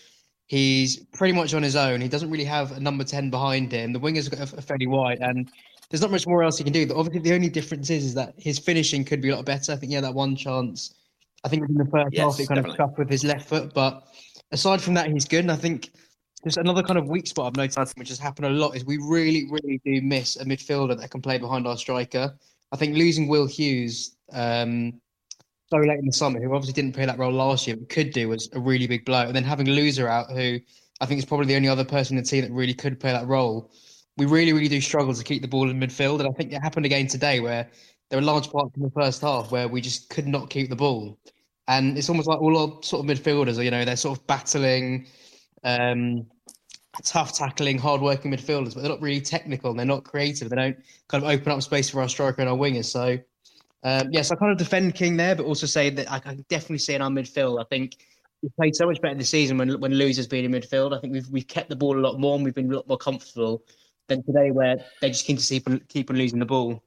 [0.47, 2.01] He's pretty much on his own.
[2.01, 3.93] He doesn't really have a number 10 behind him.
[3.93, 5.19] The wingers are fairly wide.
[5.21, 5.51] And
[5.91, 6.89] there's not much more else he can do.
[6.95, 9.73] Obviously, the only difference is, is that his finishing could be a lot better.
[9.73, 10.95] I think yeah, that one chance.
[11.45, 12.71] I think in the first Yes, half it kind definitely.
[12.71, 14.05] of scuffed with his left foot, but
[14.53, 15.41] aside from that, he's good.
[15.41, 15.91] And I think
[16.43, 18.99] there's another kind of weak spot I've noticed, which has happened a lot, is we
[18.99, 22.37] really, really do miss a midfielder that can play behind our striker.
[22.73, 25.01] I think losing Will Hughes um,
[25.69, 28.13] so late in the summer, who obviously didn't play that role last year, but could
[28.13, 29.23] do, was a really big blow.
[29.23, 30.61] And then having Louza out, who
[31.01, 33.13] I think is probably the only other person in the team that really could play
[33.13, 33.71] that role.
[34.17, 36.21] We really, really do struggle to keep the ball in midfield.
[36.21, 37.69] And I think it happened again today where
[38.09, 40.77] there were large parts in the first half where we just could not keep the
[40.77, 41.19] ball.
[41.69, 44.27] And it's almost like all our sort of midfielders are, you know, they're sort of
[44.29, 45.07] battling,
[45.65, 46.27] um,
[47.05, 50.49] tough tackling, hard working midfielders, but they're not really technical and they're not creative.
[50.49, 50.77] They don't
[51.09, 52.87] kind of open up space for our striker and our wingers.
[52.87, 53.19] So,
[53.87, 56.79] um, yes, I kind of defend King there, but also say that I can definitely
[56.79, 57.61] see in our midfield.
[57.61, 57.97] I think
[58.43, 60.97] we've played so much better this season when when Louza's been in midfield.
[60.97, 62.89] I think we've we've kept the ball a lot more and we've been a lot
[62.89, 63.63] more comfortable
[64.09, 66.83] than today, where they just keep to keep on, keep on losing the ball.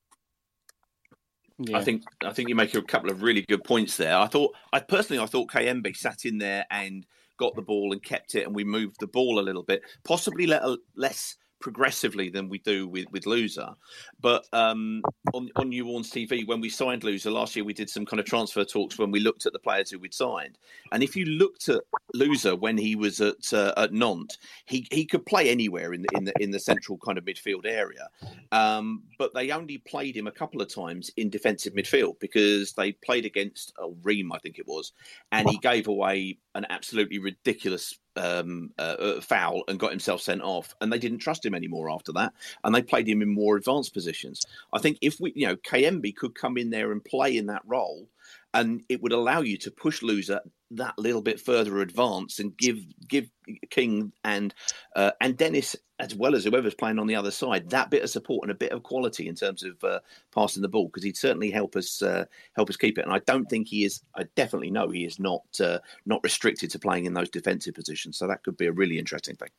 [1.74, 4.18] I think I think you make a couple of really good points there.
[4.18, 7.06] I thought I personally I thought Kayembe sat in there and
[7.38, 10.48] got the ball and kept it, and we moved the ball a little bit, possibly
[10.48, 13.76] let, a, less progressively than we do with with Louza.
[14.22, 15.02] But um,
[15.34, 18.20] on on New Orleans TV, when we signed Louza last year, we did some kind
[18.20, 20.58] of transfer talks when we looked at the players who we'd signed.
[20.92, 21.82] And if you looked at
[22.16, 26.10] Louza when he was at uh, at Nantes, he he could play anywhere in the
[26.16, 28.10] in the in the central kind of midfield area.
[28.52, 32.94] Um, but they only played him a couple of times in defensive midfield because they
[32.94, 34.94] played against uh, Reims, I think it was,
[35.32, 40.42] and he gave away an absolutely ridiculous um, uh, uh, foul and got himself sent
[40.42, 40.76] off.
[40.82, 43.94] And they didn't trust him anymore after that, and they played him in more advanced
[43.94, 44.46] positions.
[44.74, 47.64] I think if we, you know, Kayembe could come in there and play in that
[47.66, 48.08] role.
[48.52, 50.40] And it would allow you to push Louza
[50.72, 52.78] that little bit further advance and give
[53.08, 53.30] give
[53.70, 54.54] King and
[54.96, 58.10] uh, and Dennis as well as whoever's playing on the other side that bit of
[58.10, 60.00] support and a bit of quality in terms of uh,
[60.34, 63.06] passing the ball because he'd certainly help us uh, help us keep it.
[63.06, 64.02] And I don't think he is.
[64.16, 68.18] I definitely know he is not uh, not restricted to playing in those defensive positions.
[68.18, 69.50] So that could be a really interesting thing.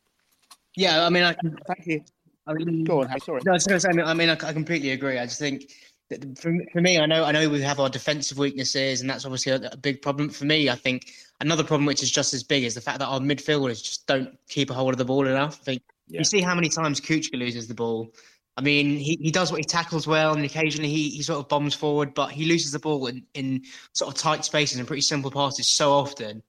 [0.76, 2.04] Yeah, I mean, I can thank you.
[2.46, 3.42] I mean, Go on, sorry.
[3.44, 5.18] No, I was going to say, I mean, I, I completely agree.
[5.18, 5.89] I just think that
[6.36, 9.52] for, for me, I know, I know we have our defensive weaknesses, and that's obviously
[9.52, 10.28] a, a big problem.
[10.28, 13.06] For me, I think another problem which is just as big is the fact that
[13.06, 15.58] our midfielders just don't keep a hold of the ball enough.
[15.60, 18.12] I think you see how many times Kucka loses the ball.
[18.56, 21.48] I mean, he, he does what he tackles well, and occasionally he, he sort of
[21.48, 23.62] bombs forward, but he loses the ball in, in
[23.94, 26.42] sort of tight spaces and pretty simple passes so often.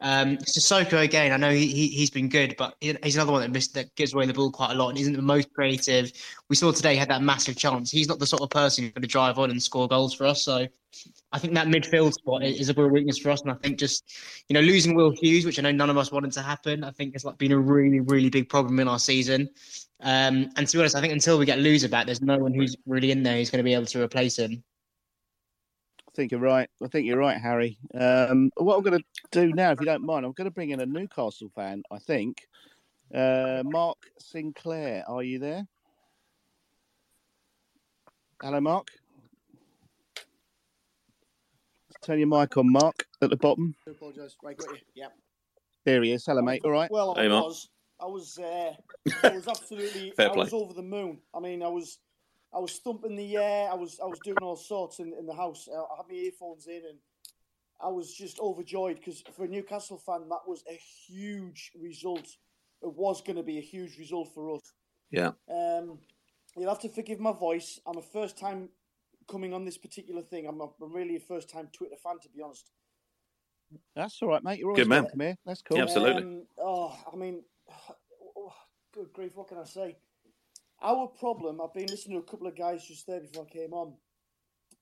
[0.00, 3.50] Um, Sissoko again, I know he, he he's been good, but he's another one that
[3.50, 6.12] missed, that gives away the ball quite a lot and isn't the most creative.
[6.48, 7.90] We saw today had that massive chance.
[7.90, 10.26] He's not the sort of person who's going to drive on and score goals for
[10.26, 10.42] us.
[10.42, 10.66] So
[11.32, 13.42] I think that midfield spot is a real weakness for us.
[13.42, 14.04] And I think just
[14.48, 16.92] you know losing Will Hughes, which I know none of us wanted to happen, I
[16.92, 19.48] think has like been a really really big problem in our season.
[20.00, 22.54] Um, and to be honest, I think until we get Louza back, there's no one
[22.54, 24.62] who's really in there who's going to be able to replace him.
[26.18, 26.68] I think you're right.
[26.82, 27.78] I think you're right, Harry.
[27.94, 30.70] Um, what I'm going to do now, if you don't mind, I'm going to bring
[30.70, 31.84] in a Newcastle fan.
[31.92, 32.48] I think.
[33.14, 35.64] Uh, Mark Sinclair, are you there?
[38.42, 38.88] Hello, Mark.
[42.02, 43.76] Turn your mic on, Mark, at the bottom.
[43.86, 44.34] I apologise.
[44.42, 44.78] Right, got you.
[44.96, 45.06] Yeah.
[45.84, 46.26] There he is.
[46.26, 46.62] Hello, mate.
[46.64, 46.90] All right.
[46.90, 47.44] Well, I Hey, Mark.
[47.44, 47.68] was.
[48.00, 48.36] I was.
[48.38, 48.72] Uh,
[49.22, 50.10] I was absolutely.
[50.16, 51.20] Fair I was over the moon.
[51.32, 52.00] I mean, I was.
[52.54, 53.70] I was thumping the air.
[53.70, 54.00] I was.
[54.02, 55.68] I was doing all sorts in, in the house.
[55.70, 56.98] I had my earphones in, and
[57.80, 62.26] I was just overjoyed because for a Newcastle fan, that was a huge result.
[62.82, 64.72] It was going to be a huge result for us.
[65.10, 65.32] Yeah.
[65.50, 65.98] Um,
[66.56, 67.80] you'll have to forgive my voice.
[67.86, 68.68] I'm a first time
[69.28, 70.46] coming on this particular thing.
[70.46, 72.70] I'm, a, I'm really a first time Twitter fan, to be honest.
[73.94, 74.58] That's all right, mate.
[74.58, 75.02] You're always Good man.
[75.02, 75.36] welcome here.
[75.44, 75.76] That's cool.
[75.76, 76.22] Yeah, absolutely.
[76.22, 77.42] Um, oh, I mean,
[78.36, 78.52] oh,
[78.94, 79.96] good grief, what can I say?
[80.80, 83.72] Our problem, I've been listening to a couple of guys just there before I came
[83.72, 83.94] on.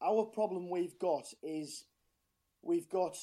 [0.02, 1.84] Our problem we've got is
[2.62, 3.16] we've got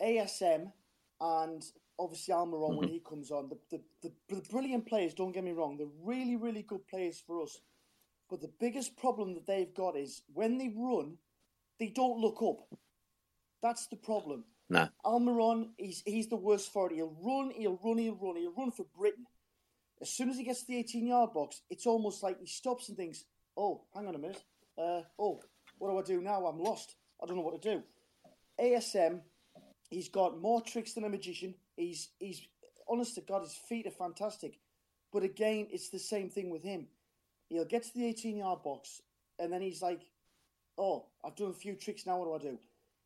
[0.00, 0.72] ASM
[1.20, 1.62] and
[1.98, 2.92] obviously Almiron when Mhm.
[2.92, 3.48] he comes on.
[3.50, 7.20] The, the, the, the brilliant players, don't get me wrong, they're really, really good players
[7.20, 7.60] for us.
[8.30, 11.18] But the biggest problem that they've got is when they run,
[11.78, 12.66] they don't look up.
[13.60, 14.44] That's the problem.
[14.70, 14.88] No.
[15.04, 16.94] Almiron, he's he's the worst for it.
[16.94, 19.26] He'll run, he'll run, he'll run, he'll run for Britain.
[20.00, 22.88] As soon as he gets to the 18 yard box, it's almost like he stops
[22.88, 23.24] and thinks,
[23.56, 24.42] oh, hang on a minute.
[24.76, 25.40] Uh, oh,
[25.78, 26.46] what do I do now?
[26.46, 26.96] I'm lost.
[27.22, 27.82] I don't know what to do.
[28.60, 29.20] ASM,
[29.88, 31.54] he's got more tricks than a magician.
[31.76, 32.42] He's, he's
[32.88, 34.58] honest to God, his feet are fantastic.
[35.12, 36.88] But again, it's the same thing with him.
[37.48, 39.00] He'll get to the 18 yard box
[39.38, 40.00] and then he's like,
[40.78, 42.18] oh, I've done a few tricks now.
[42.18, 42.58] What do I do?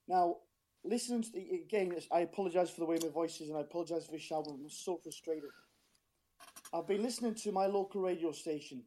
[0.07, 0.37] Now,
[0.85, 4.07] listening to the, again, I apologise for the way my voice is and I apologise
[4.07, 4.47] for the shout.
[4.49, 5.51] I'm so frustrated.
[6.73, 8.83] I've been listening to my local radio station,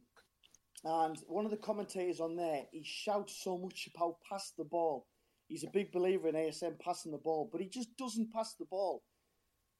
[0.84, 5.06] And one of the commentators on there, he shouts so much about pass the ball.
[5.48, 8.66] He's a big believer in ASM passing the ball, but he just doesn't pass the
[8.66, 9.02] ball.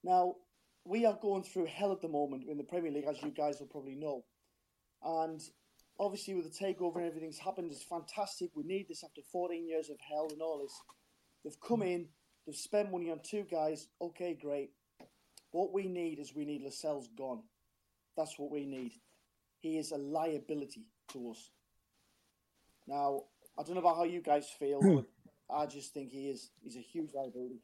[0.03, 0.35] Now,
[0.85, 3.61] we are going through hell at the moment in the Premier League, as you guys
[3.61, 4.25] will probably know.
[5.05, 5.41] And
[6.01, 8.51] obviously, with the takeover and everything's happened, it's fantastic.
[8.57, 10.75] We need this after 14 years of hell and all this.
[11.45, 12.09] They've come in,
[12.47, 13.87] they've spent money on two guys.
[14.01, 14.71] Okay, great.
[15.53, 17.43] What we need is we need Lascelles gone.
[18.16, 18.92] That's what we need.
[19.61, 21.51] He is a liability to us.
[22.87, 23.22] Now,
[23.59, 26.51] I don't know about how you guys feel, but I just think he is.
[26.62, 27.61] He's a huge liability.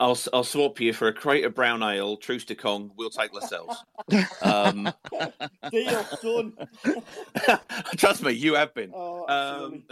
[0.00, 2.90] I'll I'll swap you for a crate of brown ale, truce to Kong.
[2.96, 3.84] We'll take Lascelles.
[4.42, 4.92] um,
[5.70, 6.52] Deal done.
[7.96, 8.90] trust me, you have been.
[8.92, 9.84] Oh, um,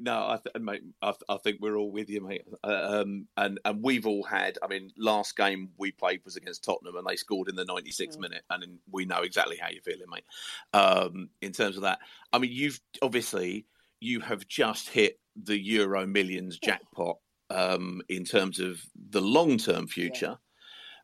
[0.00, 2.42] no, I, th- mate, I, th- I think we're all with you, mate.
[2.64, 4.58] Uh, um, and and we've all had.
[4.62, 8.16] I mean, last game we played was against Tottenham, and they scored in the 96th
[8.16, 8.20] Mm.
[8.20, 10.24] minute, and we know exactly how you're feeling, mate.
[10.72, 11.98] Um, in terms of that,
[12.32, 13.66] I mean, you've obviously
[14.00, 17.18] you have just hit the Euro Millions jackpot
[17.50, 20.38] um, in terms of the long term future.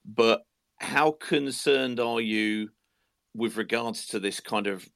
[0.05, 0.43] But
[0.79, 2.71] how concerned are you
[3.35, 4.89] with regards to this kind of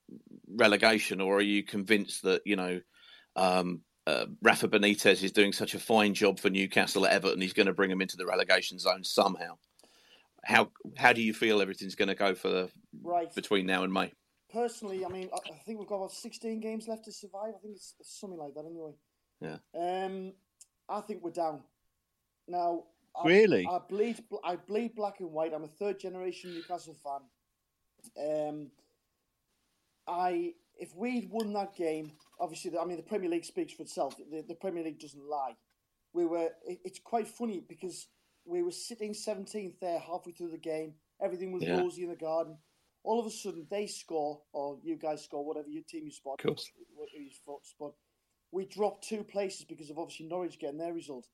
[0.48, 2.80] relegation, or are you convinced that you know
[3.36, 7.52] um, uh, Rafa Benitez is doing such a fine job for Newcastle at Everton, he's
[7.52, 9.56] going to bring them into the relegation zone somehow?
[10.44, 12.70] How how do you feel everything's going to go for the,
[13.02, 13.32] Right.
[13.34, 14.12] between now and May?
[14.52, 17.52] Personally, I mean, I, I think we've got about 16 games left to survive.
[17.56, 18.92] I think it's something like that anyway.
[19.40, 19.58] Yeah.
[19.78, 20.32] Um,
[20.88, 21.62] I think we're down.
[22.48, 23.66] Now, I, Really?
[23.70, 24.24] I bleed.
[24.42, 25.52] I bleed black and white.
[25.54, 28.48] I'm a third generation Newcastle fan.
[28.48, 28.70] Um,
[30.08, 34.16] I if we'd won that game, obviously, I mean, the Premier League speaks for itself.
[34.16, 35.56] The, the Premier League doesn't lie.
[36.12, 36.50] We were.
[36.66, 38.08] It, it's quite funny because
[38.44, 40.94] we were sitting 17th there halfway through the game.
[41.22, 41.80] Everything was Yeah.
[41.80, 42.56] rosy in the garden.
[43.02, 46.40] All of a sudden, they score, or you guys score, whatever your team you spot.
[46.44, 46.58] Of
[47.14, 47.94] you spot.
[48.52, 51.26] We dropped two places because of obviously Norwich getting their result.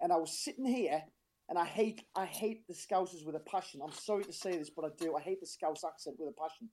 [0.00, 1.02] And I was sitting here,
[1.48, 3.80] and I hate, I hate the Scousers with a passion.
[3.84, 5.16] I'm sorry to say this, but I do.
[5.16, 6.68] I hate the Scouse accent with a passion.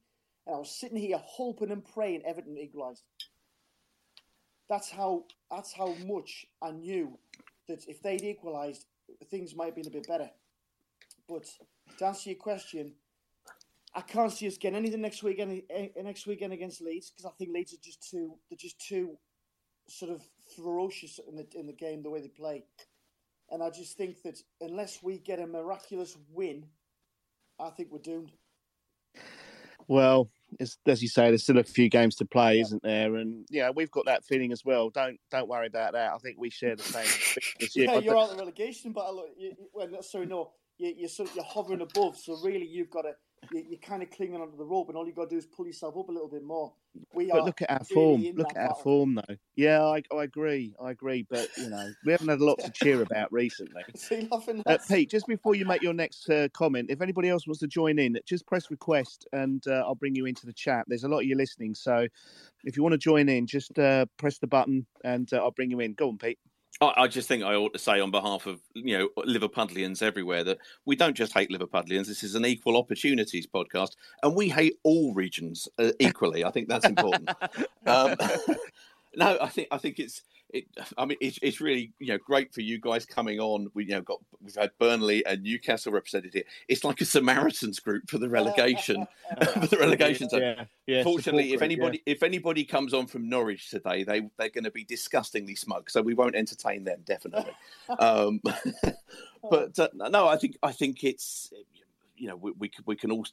[0.45, 3.03] And I was sitting here hoping and praying Everton equalised.
[4.69, 5.23] That's how.
[5.49, 7.17] That's how much I knew
[7.67, 8.85] that if they'd equalised,
[9.29, 10.29] things might have been a bit better.
[11.27, 11.45] But
[11.97, 12.93] to answer your question,
[13.95, 15.63] I can't see us getting anything next weekend.
[15.69, 18.35] eh, Next weekend against Leeds because I think Leeds are just too.
[18.49, 19.17] They're just too
[19.87, 20.21] sort of
[20.55, 22.65] ferocious in the in the game the way they play,
[23.49, 26.65] and I just think that unless we get a miraculous win,
[27.59, 28.31] I think we're doomed.
[29.87, 33.15] Well, as you say, there's still a few games to play, isn't there?
[33.15, 34.89] And yeah, we've got that feeling as well.
[34.89, 36.13] Don't don't worry about that.
[36.13, 37.05] I think we share the same.
[37.59, 37.87] this year.
[37.87, 39.27] Yeah, you're out of the relegation battle.
[39.37, 42.17] You, you, well, sorry, no, you, you're sort of, you're hovering above.
[42.17, 43.13] So really, you've got to
[43.51, 45.65] you're kind of clinging onto the rope, and all you've got to do is pull
[45.65, 46.73] yourself up a little bit more.
[47.13, 48.25] We But are look at our form.
[48.35, 49.35] Look at our form, though.
[49.55, 50.75] Yeah, I, I agree.
[50.81, 51.25] I agree.
[51.29, 53.83] But you know, we haven't had a lot to cheer about recently.
[53.95, 57.47] See, laughing Uh, Pete, just before you make your next uh, comment, if anybody else
[57.47, 60.85] wants to join in, just press request and uh, I'll bring you into the chat.
[60.87, 62.07] There's a lot of you listening, so
[62.63, 65.71] if you want to join in, just uh, press the button and uh, I'll bring
[65.71, 65.93] you in.
[65.93, 66.39] Go on, Pete.
[66.81, 70.43] I, I just think I ought to say on behalf of you know Liverpudlians everywhere
[70.43, 72.07] that we don't just hate Liverpudlians.
[72.07, 76.43] This is an equal opportunities podcast, and we hate all regions uh, equally.
[76.43, 77.29] I think that's important.
[77.85, 78.15] um,
[79.17, 80.21] no, I think I think it's.
[80.49, 80.65] It,
[80.97, 83.67] I mean, it's, it's really you know great for you guys coming on.
[83.73, 86.43] We you know got we've had Burnley and Newcastle represented here.
[86.69, 89.05] It's like a Samaritans group for the relegation
[89.59, 90.41] for the relegation zone.
[90.41, 94.21] Yeah, yeah, Fortunately, support if group, anybody if anybody comes on from Norwich today, they
[94.37, 97.51] they're going to be disgustingly smug, so we won't entertain them definitely.
[97.99, 98.39] um,
[99.49, 101.51] but uh, no, I think I think it's
[102.15, 103.25] you know we we, can- we can all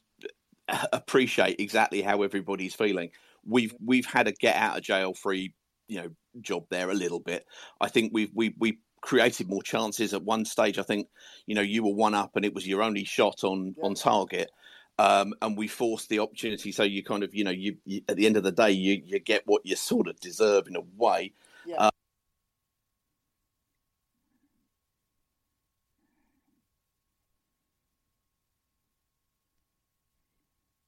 [0.91, 3.11] appreciate exactly how everybody's feeling.
[3.45, 5.53] We've we've had a get out of jail free
[5.87, 6.09] you know
[6.41, 7.45] job there a little bit.
[7.79, 10.79] I think we've we we created more chances at one stage.
[10.79, 11.07] I think
[11.45, 14.51] you know you were one up and it was your only shot on on target.
[14.97, 18.15] Um, and we forced the opportunity, so you kind of, you know, you, you at
[18.15, 20.83] the end of the day, you you get what you sort of deserve in a
[20.95, 21.33] way.
[21.65, 21.75] Yeah.
[21.75, 21.89] Uh,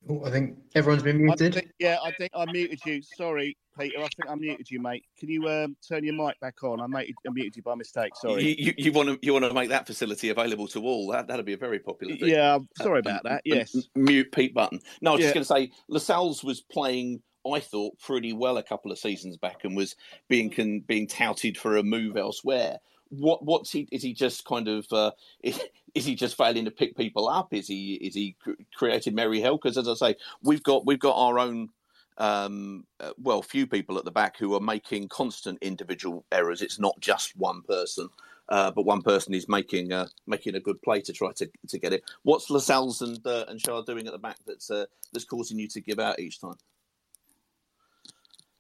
[0.10, 1.54] Oh, I think everyone's been I muted.
[1.54, 3.02] think, yeah, I think I muted you.
[3.02, 3.98] Sorry, Peter.
[3.98, 5.04] I think I muted you, mate.
[5.20, 6.80] Can you um, turn your mic back on?
[6.80, 8.12] I, muted, I muted you by mistake.
[8.16, 8.56] Sorry.
[8.60, 11.08] You, you, want to you want to make that facility available to all.
[11.12, 12.30] That that'd be a very popular thing.
[12.30, 13.42] Yeah, I'm sorry about Uh, that.
[13.46, 13.76] Yes.
[13.96, 14.80] mute Pete Button.
[15.02, 15.34] No, I was Yeah.
[15.34, 17.22] just going to say Lascelles was playing.
[17.46, 19.96] I thought pretty well a couple of seasons back and was
[20.28, 22.78] being con, being touted for a move elsewhere.
[23.10, 23.88] What what's he?
[23.92, 24.86] Is he just kind of?
[24.92, 25.60] Uh, is,
[25.96, 27.54] is he just failing to pick people up?
[27.54, 29.58] Is he is he cr- created Mary Hell?
[29.58, 31.70] Because as I say, we've got we've got our own
[32.18, 36.62] um, uh, well, few people at the back who are making constant individual errors.
[36.62, 38.10] It's not just one person,
[38.50, 41.80] uh, but one person is making uh, making a good play to try to, to
[41.80, 42.04] get it.
[42.24, 45.68] What's Lascelles and uh, and Schär doing at the back that's uh, that's causing you
[45.70, 46.58] to give out each time?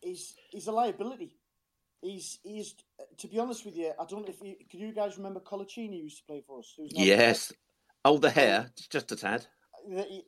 [0.01, 1.35] He's he's a liability.
[2.01, 2.75] He's he's
[3.17, 6.03] to be honest with you, I don't know if you can you guys remember Coloccini
[6.03, 6.73] used to play for us.
[6.77, 7.53] Who's Yes.
[8.05, 9.45] Oh, the hair, just a tad.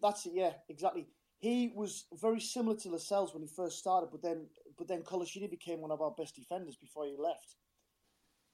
[0.02, 0.34] That's it.
[0.34, 1.08] Yeah, exactly.
[1.40, 5.50] He was very similar to Lascelles when he first started, but then but then Coloccini
[5.50, 7.56] became one of our best defenders before he left.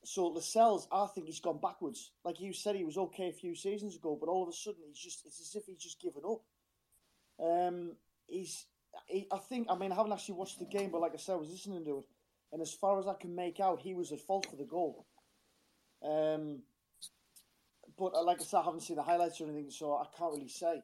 [0.03, 2.11] So Lascelles, I think he's gone backwards.
[2.23, 4.81] Like you said, he was okay a few seasons ago, but all of a sudden
[4.87, 6.41] he's just it's as if he's just given up.
[7.43, 7.93] Um,
[8.27, 8.67] he's
[9.07, 11.33] he, I think I mean I haven't actually watched the game, but like I said,
[11.33, 12.05] I was listening to it,
[12.55, 15.05] and as far as I can make out, he was at fault for the goal.
[16.01, 16.61] Um,
[17.97, 20.31] but uh, like I said, I haven't seen the highlights or anything, so I can't
[20.33, 20.81] really say.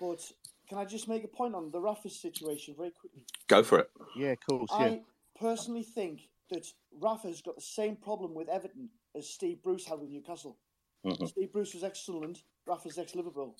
[0.00, 0.20] But
[0.68, 3.24] can I just make a point on the Rafa situation very quickly?
[3.46, 3.90] Go for it.
[4.16, 4.70] Yeah, of course.
[4.72, 4.86] Yeah.
[4.86, 5.00] I
[5.38, 6.66] personally think that
[7.00, 10.58] Rafa has got the same problem with Everton as Steve Bruce had with Newcastle.
[11.04, 11.28] Mhm.
[11.28, 13.54] Steve Bruce was ex Sunderland, Rafa's ex Liverpool,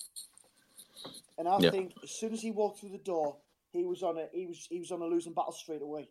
[1.38, 1.70] and I Yeah.
[1.70, 3.36] think as soon as he walked through the door,
[3.70, 6.08] he was on a he was he was on a losing battle straight away.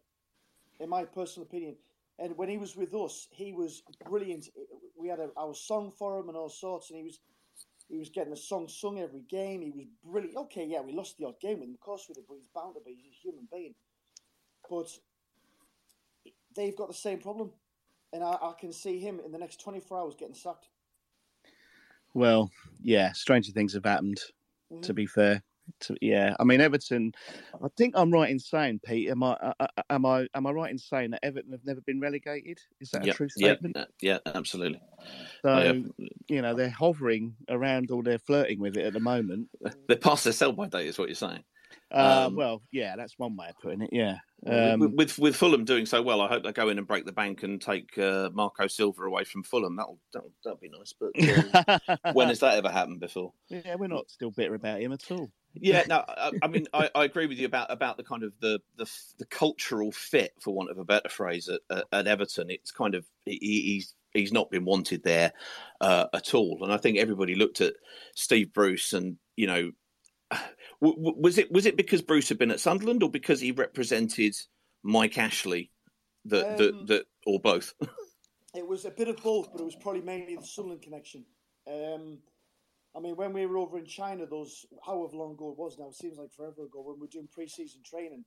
[0.82, 1.76] In my personal opinion,
[2.18, 4.50] and when he was with us, he was brilliant.
[4.98, 7.20] We had a, our song for him and all sorts, and he was
[7.88, 9.62] he was getting a song sung every game.
[9.62, 10.38] He was brilliant.
[10.38, 12.48] Okay, yeah, we lost the odd game with him, of course we did, but he's
[12.48, 12.96] bound to be.
[12.96, 13.76] He's a human being.
[14.70, 14.88] But
[16.56, 17.52] they've got the same problem,
[18.14, 20.70] and I, I can see him in the next twenty four hours getting sacked.
[22.14, 22.50] Well,
[22.82, 24.20] yeah, stranger things have happened.
[24.82, 24.96] To Mhm.
[24.96, 25.44] be fair,
[25.82, 27.14] to, yeah, I mean Everton.
[27.64, 29.10] I think I'm right in saying, Pete.
[29.10, 29.32] Am I?
[29.32, 30.28] Uh, uh, am I?
[30.34, 32.60] Am I right in saying that Everton have never been relegated?
[32.80, 33.78] Is that yeah, a true statement?
[33.78, 34.82] uh, yeah, absolutely.
[35.42, 35.74] So I, uh,
[36.28, 39.50] you know they're hovering around, or they're flirting with it at the moment.
[39.88, 41.44] They're past their sell by date, is what you're saying.
[41.94, 43.90] Uh, Um, well, yeah, that's one way of putting it.
[43.92, 44.18] Yeah.
[44.46, 47.06] Um, with, with with Fulham doing so well, I hope they go in and break
[47.06, 49.76] the bank and take uh, Marco Silva away from Fulham.
[49.76, 50.94] That'll that'll, that'll be nice.
[51.00, 53.34] But um, when has that ever happened before?
[53.50, 55.32] yeah, we're not still bitter about him at all.
[55.54, 58.34] Yeah, no, I, I mean, I, I agree with you about about the kind of
[58.40, 62.50] the, the the cultural fit, for want of a better phrase, at, at, Everton.
[62.50, 65.34] It's kind of he, he's he's not been wanted there
[65.82, 67.74] uh, at all, and I think everybody looked at
[68.16, 69.72] Steve Bruce, and you know,
[70.82, 73.52] w- w- was it was it because Bruce had been at Sunderland, or because he
[73.52, 74.36] represented
[74.84, 75.72] Mike Ashley,
[76.26, 77.74] that Um, that that, or both?
[78.54, 81.24] It was a bit of both, but it was probably mainly the Sunderland connection.
[81.66, 82.18] Um,
[82.96, 85.88] I mean, when we were over in China, those however long ago it was now,
[85.88, 88.26] it seems like forever ago, when we were doing pre-season training,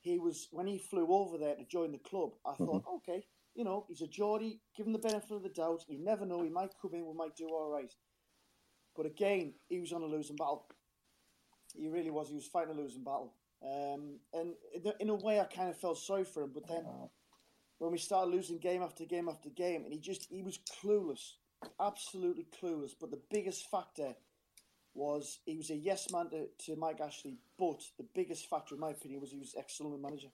[0.00, 2.30] he was when he flew over there to join the club.
[2.46, 3.24] I thought, okay,
[3.54, 5.84] you know, he's a Geordie, give him the benefit of the doubt.
[5.88, 7.92] You never know, he might come in, we might do all right.
[8.96, 10.66] But again, he was on a losing battle.
[11.74, 12.28] He really was.
[12.28, 13.34] He was fighting a losing battle.
[13.62, 16.52] Um, and in a- in a way, I kind of felt sorry for him.
[16.52, 16.84] But then,
[17.78, 21.34] when we started losing game after game after game, and he just he was clueless,
[21.80, 22.92] absolutely clueless.
[22.98, 24.14] But the biggest factor
[24.94, 27.38] was he was a yes man to, to Mike Ashley.
[27.58, 30.28] But the biggest factor, in my opinion, was he was excellent manager.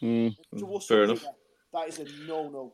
[0.00, 1.22] To us, Fair enough.
[1.22, 1.32] there,
[1.74, 2.72] That is a no no.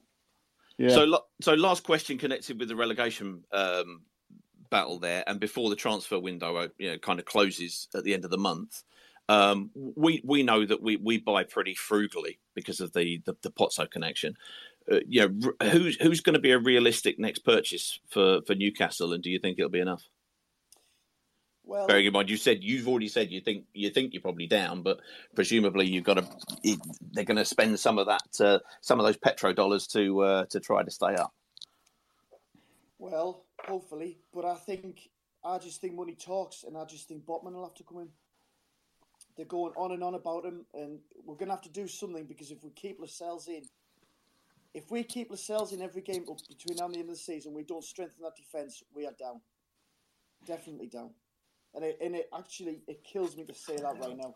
[0.79, 0.91] Yeah.
[0.91, 4.03] So, so last question connected with the relegation um,
[4.71, 8.15] battle there, and before the transfer window, uh, you know, kind of closes at the
[8.15, 8.83] end of the month.
[9.29, 13.51] Um, we we know that we, we buy pretty frugally because of the the, the
[13.51, 14.37] Pozzo connection.
[14.91, 19.13] Uh, you know, who's who's going to be a realistic next purchase for, for Newcastle,
[19.13, 20.05] and do you think it'll be enough?
[21.65, 24.47] Well, Bearing in mind, you said you've already said you think you think you're probably
[24.47, 25.01] down, but
[25.35, 26.79] presumably you've got to.
[27.13, 30.61] They're going to spend some of that, uh, some of those petrodollars to uh, to
[30.61, 31.35] try to stay up.
[33.01, 35.11] Well, hopefully, but I think
[35.45, 38.09] I just think money talks, and I just think Botman will have to come in.
[39.37, 42.25] They're going on and on about him, and we're going to have to do something
[42.27, 43.63] because if we keep Lascelles in,
[44.77, 47.21] if we keep Lascelles in every game up between now and the end of the
[47.21, 49.41] season, we don't strengthen that defence, we are down,
[50.47, 51.11] definitely down,
[51.75, 54.35] and it, and it actually it kills me to say that right now.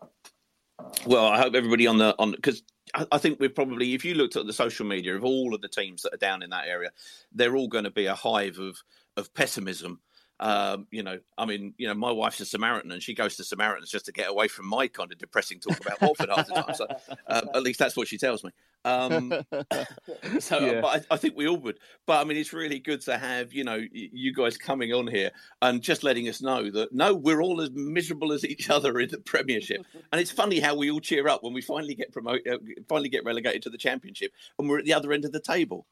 [1.05, 2.63] Well, I hope everybody on the on because
[2.95, 5.61] I, I think we're probably if you looked at the social media of all of
[5.61, 6.89] the teams that are down in that area,
[7.31, 8.81] they're all going to be a hive of
[9.17, 9.99] of pessimism.
[10.41, 13.43] Um, you know, I mean, you know, my wife's a Samaritan and she goes to
[13.43, 16.53] Samaritans just to get away from my kind of depressing talk about Watford half the
[16.55, 16.73] time.
[16.73, 16.87] So,
[17.27, 18.49] um, at least that's what she tells me.
[18.83, 19.31] Um,
[20.39, 20.81] so, Yeah.
[20.81, 21.77] but I, I think we all would.
[22.07, 25.29] But I mean, it's really good to have you know you guys coming on here
[25.61, 29.09] and just letting us know that no, we're all as miserable as each other in
[29.09, 29.85] the Premiership.
[30.11, 32.57] and it's funny how we all cheer up when we finally get promoted, uh,
[32.89, 35.85] finally get relegated to the Championship, and we're at the other end of the table.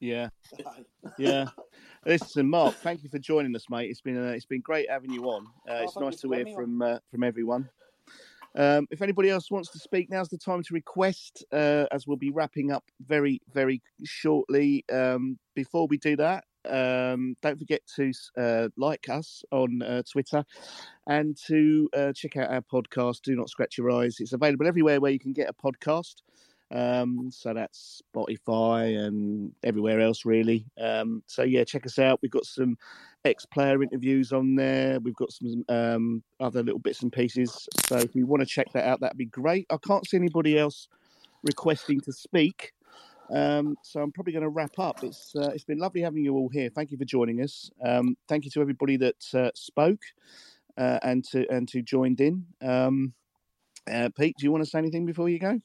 [0.00, 0.30] Yeah,
[1.18, 1.50] yeah.
[2.04, 3.88] Listen, Mark, thank you for joining us, mate.
[3.88, 5.46] It's been uh, it's been great having you on.
[5.68, 6.62] Uh, it's thank nice to hear having me on.
[6.64, 7.68] from uh, from everyone.
[8.54, 12.16] Um, if anybody else wants to speak, now's the time to request, uh, as we'll
[12.16, 14.84] be wrapping up very, very shortly.
[14.92, 20.44] Um, before we do that, um, don't forget to uh, like us on uh, Twitter
[21.06, 24.16] and to uh, check out our podcast, Do Not Scratch Your Eyes.
[24.20, 26.16] It's available everywhere where you can get a podcast.
[26.72, 30.64] Um, so that's Spotify and everywhere else, really.
[30.80, 32.20] Um, so yeah, check us out.
[32.22, 32.78] We've got some
[33.24, 34.98] ex-player interviews on there.
[35.00, 37.68] We've got some um, other little bits and pieces.
[37.86, 39.66] So if you want to check that out, that'd be great.
[39.70, 40.88] I can't see anybody else
[41.42, 42.72] requesting to speak.
[43.30, 45.04] Um, so I'm probably going to wrap up.
[45.04, 46.70] It's uh, it's been lovely having you all here.
[46.74, 47.70] Thank you for joining us.
[47.84, 50.02] Um, thank you to everybody that uh, spoke
[50.76, 52.44] uh, and to and to joined in.
[52.60, 53.14] Um,
[53.90, 55.60] uh, Pete, do you want to say anything before you go?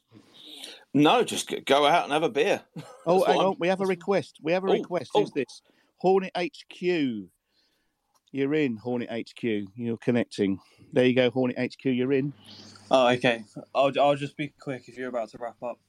[0.98, 2.62] No, just go out and have a beer.
[3.06, 3.56] Oh, hang on.
[3.60, 4.40] We have a request.
[4.42, 5.12] We have a Oh, request.
[5.14, 5.22] Oh.
[5.22, 5.62] Who's this?
[5.98, 6.82] Hornet HQ.
[8.32, 9.44] You're in, Hornet HQ.
[9.76, 10.60] You're connecting.
[10.94, 11.86] There you go, Hornet HQ.
[11.86, 12.34] You're in.
[12.90, 13.44] Oh, okay.
[13.76, 15.80] I'll I'll just be quick if you're about to wrap up.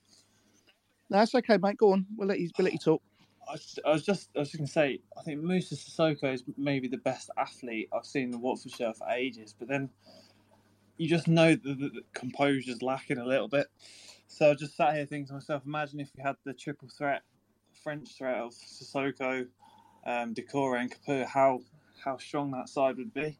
[1.11, 1.76] No, that's okay, mate.
[1.76, 2.06] Go on.
[2.16, 2.50] We'll let you.
[2.59, 3.02] We'll let you talk.
[3.48, 6.44] I was, I was just I was just gonna say I think Moussa Sissoko is
[6.59, 9.88] maybe the best athlete I've seen in Watfordshire for ages, but then
[10.98, 13.68] you just know that the, the composure's lacking a little bit.
[14.29, 17.22] So I just sat here thinking to myself, imagine if we had the triple threat,
[17.83, 19.47] French threat of Sissoko,
[20.07, 21.61] um, Doucouré and Capoue, how
[22.05, 23.37] how strong that side would be.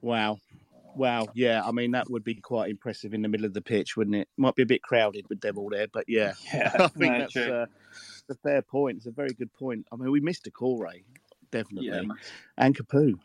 [0.00, 0.38] Wow.
[0.94, 1.28] Wow.
[1.34, 1.62] Yeah.
[1.64, 4.28] I mean, that would be quite impressive in the middle of the pitch, wouldn't it?
[4.36, 6.32] Might be a bit crowded with them all there, but yeah.
[6.54, 7.66] Yeah, I think no, that's uh,
[8.30, 8.98] a fair point.
[8.98, 9.86] It's a very good point.
[9.92, 11.04] I mean, we missed a Corey,
[11.50, 11.88] definitely.
[11.88, 12.02] Yeah,
[12.56, 13.18] and Capoue.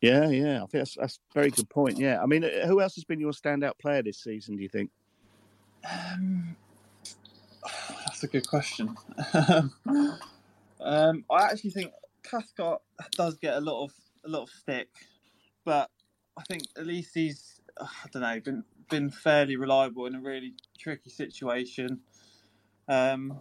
[0.00, 0.62] Yeah, yeah.
[0.62, 1.98] I think that's, that's a very good point.
[1.98, 2.22] Yeah.
[2.22, 4.90] I mean, uh, who else has been your standout player this season, do you think?
[5.84, 6.56] Um,
[8.06, 8.96] that's a good question.
[10.80, 13.92] um, I actually think Cathcart does get a lot of
[14.24, 14.88] a lot of stick,
[15.64, 15.90] but
[16.36, 20.54] I think at least he's I don't know been been fairly reliable in a really
[20.78, 22.00] tricky situation.
[22.88, 23.40] Um,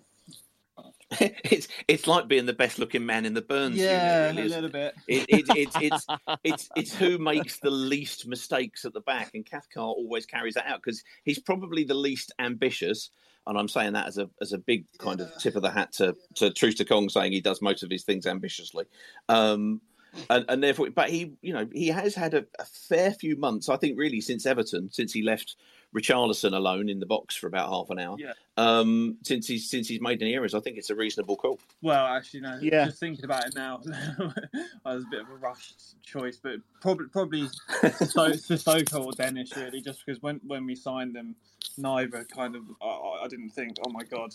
[1.21, 4.55] it's it's like being the best looking man in the Burns yeah, unit, really, a
[4.55, 4.73] little it?
[4.73, 4.95] bit.
[5.07, 6.07] It, it, it's it's
[6.43, 10.67] it's it's who makes the least mistakes at the back, and Cathcart always carries that
[10.67, 13.09] out because he's probably the least ambitious.
[13.45, 15.93] And I'm saying that as a as a big kind of tip of the hat
[15.93, 18.85] to to to Kong saying he does most of his things ambitiously.
[19.29, 19.79] Um,
[20.29, 23.69] and, and therefore, but he, you know, he has had a, a fair few months.
[23.69, 25.55] I think really since Everton, since he left
[25.97, 28.17] Richarlison alone in the box for about half an hour.
[28.19, 28.33] Yeah.
[28.55, 31.59] Um, since he's since he's made any errors, I think it's a reasonable call.
[31.81, 32.59] Well, actually, no.
[32.61, 32.85] Yeah.
[32.85, 33.81] Just thinking about it now,
[34.85, 37.47] I was a bit of a rushed choice, but probably probably
[37.81, 41.35] Sisto- Sissoko or Dennis really, just because when when we signed them,
[41.77, 44.33] neither kind of I, I didn't think, oh my god,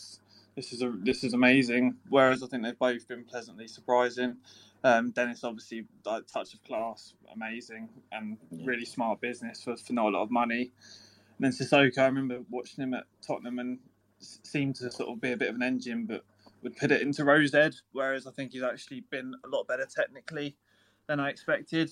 [0.57, 1.95] this is a this is amazing.
[2.09, 4.37] Whereas I think they've both been pleasantly surprising.
[4.85, 10.07] Um, Dennis obviously like touch of class, amazing, and really smart business for, for not
[10.07, 10.73] a lot of money.
[11.39, 13.79] And then Sissoko, I remember watching him at Tottenham and
[14.19, 16.25] seemed to sort of be a bit of an engine, but
[16.63, 19.87] would put it into Rose Ed, whereas I think he's actually been a lot better
[19.87, 20.57] technically
[21.09, 21.91] than I expected.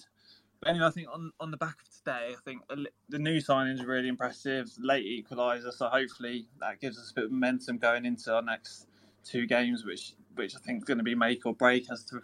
[0.61, 2.63] But anyway, I think on, on the back of today, I think
[3.09, 7.25] the new signings are really impressive, late equaliser, so hopefully that gives us a bit
[7.25, 8.87] of momentum going into our next
[9.25, 12.21] two games, which which I think is going to be make or break as to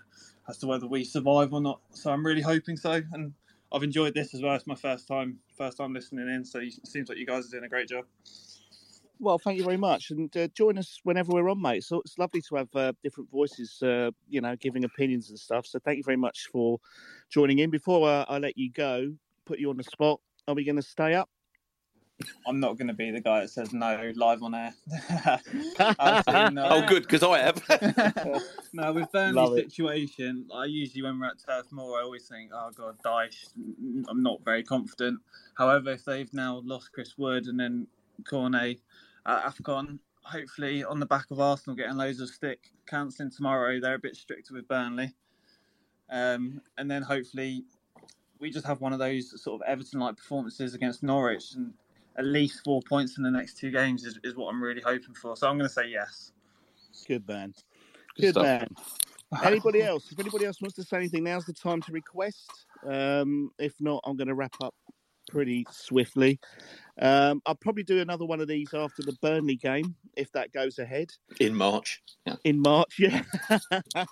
[0.48, 1.80] as to whether we survive or not.
[1.90, 3.32] So I'm really hoping so, and
[3.72, 4.54] I've enjoyed this as well.
[4.54, 7.50] It's my first time first time listening in, so it seems like you guys are
[7.50, 8.04] doing a great job.
[9.18, 11.84] Well, thank you very much, and uh, join us whenever we're on, mate.
[11.84, 15.66] So it's lovely to have uh, different voices, uh, you know, giving opinions and stuff.
[15.66, 16.78] So thank you very much for
[17.30, 17.70] joining in.
[17.70, 19.14] Before uh, I let you go,
[19.46, 20.20] put you on the spot.
[20.46, 21.30] Are we going to stay up?
[22.46, 24.74] I'm not going to be the guy that says no live on air.
[25.78, 26.72] Absolutely not.
[26.72, 27.62] Oh, good because I have.
[28.72, 32.52] no, with Love Burnley's situation, I usually when we're at Turf Moor, I always think,
[32.54, 33.48] oh god, Dyche.
[34.08, 35.20] I'm not very confident.
[35.58, 37.86] However, if they've now lost Chris Wood and then
[38.28, 38.80] Cornet
[39.26, 43.94] at Afcon, hopefully on the back of Arsenal getting loads of stick, cancelling tomorrow, they're
[43.94, 45.12] a bit stricter with Burnley.
[46.08, 47.64] Um, and then hopefully
[48.38, 51.74] we just have one of those sort of Everton-like performances against Norwich, and
[52.18, 55.14] at least four points in the next two games is, is what I'm really hoping
[55.14, 55.36] for.
[55.36, 56.32] So I'm going to say yes.
[57.06, 57.54] Good man.
[58.18, 58.68] Good Good man.
[59.44, 60.10] Anybody else?
[60.10, 62.66] If anybody else wants to say anything, now's the time to request.
[62.88, 64.74] Um, if not, I'm going to wrap up
[65.28, 66.38] pretty swiftly.
[67.00, 70.78] Um, I'll probably do another one of these after the Burnley game, if that goes
[70.78, 71.10] ahead.
[71.40, 72.02] in March.
[72.26, 72.36] Yeah.
[72.44, 73.22] In March, yeah.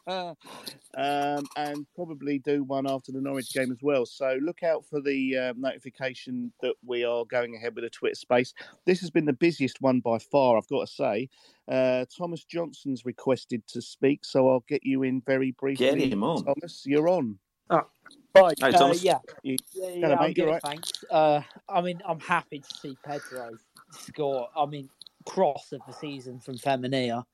[0.06, 4.04] um, and probably do one after the Norwich game as well.
[4.04, 8.14] So look out for the um, notification that we are going ahead with a Twitter
[8.14, 8.52] space.
[8.84, 11.28] This has been the busiest one by far, I've got to say.
[11.66, 15.86] Uh, Thomas Johnson's requested to speak, so I'll get you in very briefly.
[15.86, 16.44] Get him on.
[16.44, 17.38] Thomas, you're on.
[17.70, 17.86] Oh,
[18.34, 19.02] Right, Hey, uh, Thomas.
[19.02, 19.18] yeah.
[19.42, 20.62] You- Yeah, Hello, yeah, I'm good, alright?
[20.62, 21.04] thanks.
[21.08, 23.56] Uh, I mean, I'm happy to see Pedro
[23.90, 24.48] score.
[24.56, 24.90] I mean,
[25.24, 27.24] cross of the season from Femenía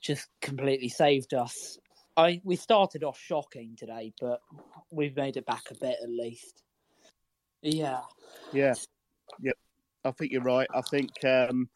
[0.00, 1.78] just completely saved us.
[2.16, 4.40] I we started off shocking today, but
[4.90, 6.62] we've made it back a bit at least.
[7.62, 8.02] Yeah,
[8.52, 8.74] Yeah,
[9.40, 9.56] yep.
[10.04, 10.68] I think you're right.
[10.72, 11.68] I think um,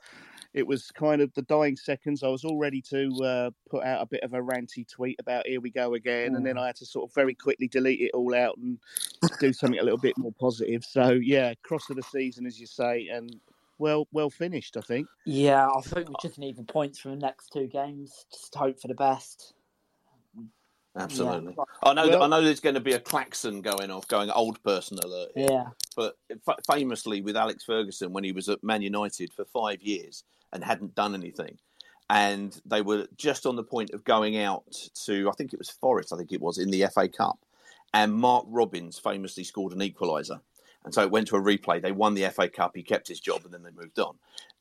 [0.54, 2.22] it was kind of the dying seconds.
[2.22, 5.46] I was all ready to uh, put out a bit of a ranty tweet about
[5.46, 8.10] "here we go again," and then I had to sort of very quickly delete it
[8.14, 8.78] all out and
[9.40, 10.84] do something a little bit more positive.
[10.84, 13.34] So yeah, cross of the season, as you say, and
[13.78, 14.76] well, well finished.
[14.76, 15.06] I think.
[15.24, 15.68] yeah.
[15.68, 18.26] I think we just need the points from the next two games.
[18.30, 19.54] Just hope for the best.
[20.94, 21.54] Absolutely.
[21.56, 21.64] Yeah.
[21.82, 22.08] I know.
[22.08, 22.42] Well- I know.
[22.42, 25.30] There's going to be a klaxon going off, going old person alert.
[25.34, 25.46] here.
[25.50, 25.64] Yeah.
[25.96, 30.24] But fa- famously, with Alex Ferguson, when he was at Man United for five years
[30.52, 31.58] and hadn't done anything,
[32.10, 34.64] and they were just on the point of going out
[35.04, 37.38] to, I think it was Forest, I think it was in the FA Cup,
[37.94, 40.40] and Mark Robins famously scored an equaliser,
[40.84, 41.80] and so it went to a replay.
[41.80, 42.72] They won the FA Cup.
[42.74, 44.16] He kept his job, and then they moved on.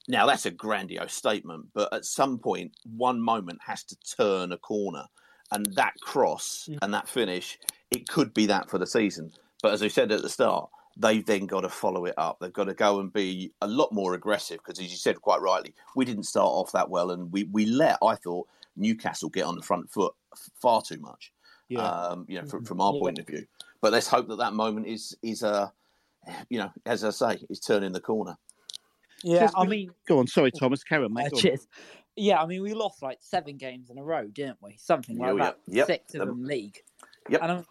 [0.07, 4.57] Now that's a grandiose statement, but at some point, one moment has to turn a
[4.57, 5.05] corner,
[5.51, 9.31] and that cross and that finish, it could be that for the season.
[9.61, 12.37] But as I said at the start, they've then got to follow it up.
[12.39, 15.41] They've got to go and be a lot more aggressive because, as you said quite
[15.41, 19.45] rightly, we didn't start off that well, and we we let I thought Newcastle get
[19.45, 20.13] on the front foot
[20.61, 21.31] far too much.
[21.69, 21.81] Yeah.
[21.87, 23.45] Um, you know, from, from our point of view.
[23.81, 25.69] But let's hope that that moment is is uh,
[26.49, 28.37] you know, as I say, is turning the corner.
[29.23, 30.83] Yeah, Just- I mean, Go on, sorry, Thomas.
[30.83, 31.27] Carry on, mate.
[31.27, 31.41] Uh, Go on.
[31.41, 31.67] cheers.
[32.17, 34.75] Yeah, I mean, we lost like seven games in a row, didn't we?
[34.77, 35.43] Something like Oh, yeah.
[35.45, 35.57] that.
[35.67, 35.87] Yep.
[35.87, 36.77] Six of Um, them league.
[37.29, 37.41] Yep.
[37.41, 37.65] And I'm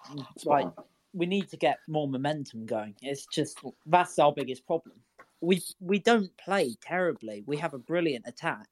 [0.47, 0.67] like,
[1.13, 2.95] we need to get more momentum going.
[3.03, 4.97] It's just that's our biggest problem.
[5.41, 7.43] We we don't play terribly.
[7.47, 8.67] We have a brilliant attack.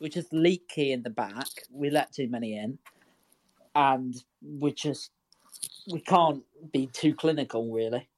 [0.00, 1.48] We're just leaky in the back.
[1.70, 2.78] We let too many in,
[3.74, 5.10] and we just
[5.92, 8.08] we can't be too clinical, really.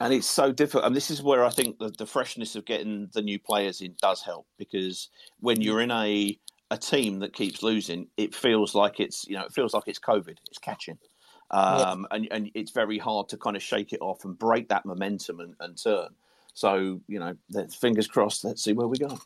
[0.00, 0.84] And it's so difficult.
[0.84, 3.94] And this is where I think the, the freshness of getting the new players in
[4.00, 5.10] does help because
[5.40, 6.38] when you're in a
[6.70, 9.98] a team that keeps losing, it feels like it's you know it feels like it's
[9.98, 10.36] COVID.
[10.48, 10.98] It's catching,
[11.50, 14.84] um, and and it's very hard to kind of shake it off and break that
[14.84, 16.08] momentum and, and turn.
[16.54, 17.34] So you know,
[17.80, 18.44] fingers crossed.
[18.44, 19.18] Let's see where we go.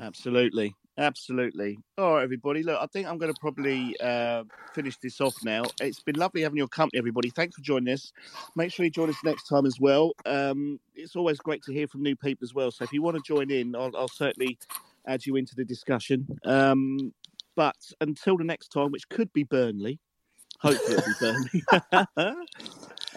[0.00, 0.74] Absolutely.
[0.98, 1.78] Absolutely.
[1.96, 2.62] All right, everybody.
[2.62, 5.62] Look, I think I'm going to probably uh, finish this off now.
[5.80, 7.30] It's been lovely having your company, everybody.
[7.30, 8.12] Thanks for joining us.
[8.56, 10.12] Make sure you join us next time as well.
[10.26, 12.70] Um, it's always great to hear from new people as well.
[12.70, 14.58] So if you want to join in, I'll, I'll certainly
[15.06, 16.26] add you into the discussion.
[16.44, 17.14] Um,
[17.56, 19.98] but until the next time, which could be Burnley,
[20.62, 21.62] hopefully it'll be
[22.16, 22.36] Burnley.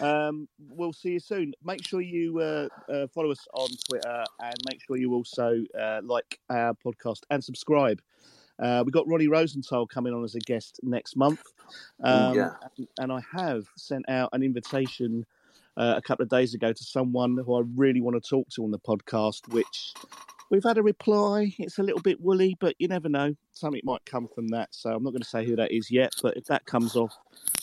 [0.00, 1.54] um, we'll see you soon.
[1.64, 6.00] Make sure you uh, uh, follow us on Twitter and make sure you also uh,
[6.02, 8.00] like our podcast and subscribe.
[8.58, 11.42] Uh, we've got Ronnie Rosenthal coming on as a guest next month.
[12.02, 12.50] Um, yeah.
[12.76, 15.26] and, and I have sent out an invitation
[15.76, 18.64] uh, a couple of days ago to someone who I really want to talk to
[18.64, 19.92] on the podcast, which
[20.50, 21.54] we've had a reply.
[21.58, 23.34] It's a little bit woolly, but you never know.
[23.52, 24.68] Something might come from that.
[24.72, 27.16] So I'm not going to say who that is yet, but if that comes off,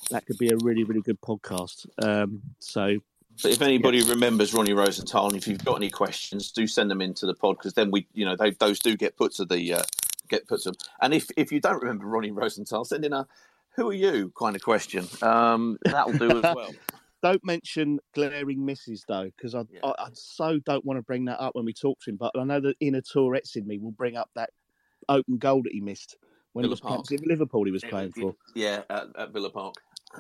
[0.10, 1.88] that could be a really, really good podcast.
[2.04, 2.98] Um, so
[3.42, 7.02] But if anybody remembers Ronnie Rosenthal, and if you've got any questions, do send them
[7.02, 9.74] into the pod because then we, you know, they, those do get put to the
[9.76, 9.84] uh,
[10.28, 10.78] get put to them.
[11.02, 13.28] And if if you don't remember Ronnie Rosenthal, send in a
[13.76, 15.08] "Who are you?" kind of question.
[15.22, 16.72] Um, that'll do as well.
[17.24, 21.40] Don't mention glaring misses though, because I, I, I so don't want to bring that
[21.40, 22.18] up when we talk to him.
[22.18, 24.50] But I know that inner Tourette's in me will bring up that
[25.08, 26.18] open goal that he missed
[26.52, 27.22] when Villa it was Park.
[27.26, 28.36] Liverpool he was playing for.
[28.56, 29.76] Yeah, at, at Villa Park.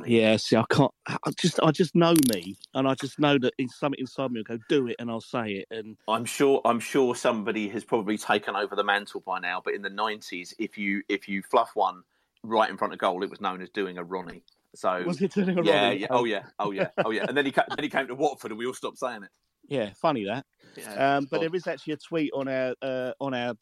[0.06, 0.91] Yeah, see, I can't.
[1.06, 4.39] I just, I just know me, and I just know that in something inside me
[4.39, 5.68] will go, "Do it," and I'll say it.
[5.70, 9.62] And I'm sure I'm sure somebody has probably taken over the mantle by now.
[9.64, 12.04] But in the '90s, if you if you fluff one
[12.43, 14.43] right in front of goal, it was known as doing a Ronnie.
[14.76, 15.97] So Was it doing a yeah, Ronnie?
[15.97, 17.26] Yeah, oh yeah, oh yeah, oh yeah.
[17.28, 19.30] And then he ca- then he came to Watford, and we all stopped saying it.
[19.67, 20.45] yeah, funny that.
[20.76, 23.55] Yeah, um, but there is actually a tweet on our uh, on our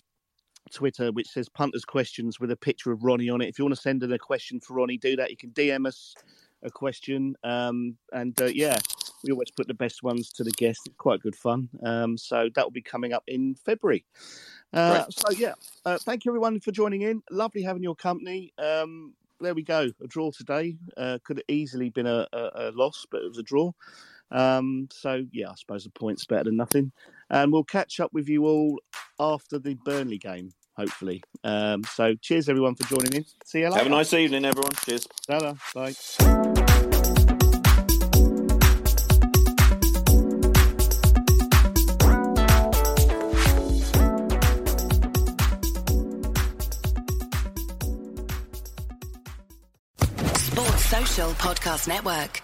[0.72, 3.50] Twitter which says punters questions with a picture of Ronnie on it.
[3.50, 5.30] If you want to send in a question for Ronnie, do that.
[5.30, 6.16] You can DM us
[6.64, 8.80] a question, um, and uh, yeah,
[9.24, 10.84] we always put the best ones to the guests.
[10.86, 11.70] It's quite good fun.
[11.84, 14.06] Um, so that will be coming up in February.
[14.74, 15.54] Uh, so yeah,
[15.86, 17.22] uh, thank you everyone for joining in.
[17.30, 18.54] Lovely having your company.
[18.58, 19.90] Um, there we go.
[20.02, 23.38] A draw today uh, could have easily been a, a, a loss, but it was
[23.38, 23.72] a draw.
[24.32, 26.92] Um, so yeah, I suppose a point's better than nothing.
[27.30, 28.80] And we'll catch up with you all
[29.20, 31.22] after the Burnley game, hopefully.
[31.44, 33.26] Um, so cheers everyone for joining in.
[33.46, 33.78] See you later.
[33.78, 34.74] Have a nice evening, everyone.
[34.86, 35.08] Cheers.
[35.28, 35.54] Ta-da.
[35.74, 36.51] Bye.
[51.12, 52.42] Social Podcast Network.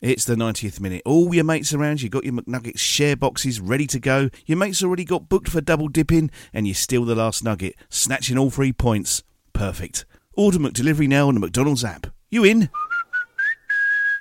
[0.00, 1.02] It's the 90th minute.
[1.04, 4.30] All your mates around, you got your McNuggets share boxes ready to go.
[4.46, 8.38] Your mates already got booked for double dipping, and you steal the last nugget, snatching
[8.38, 9.22] all three points.
[9.52, 10.06] Perfect.
[10.38, 12.06] Order McDelivery now on the McDonald's app.
[12.30, 12.70] You in?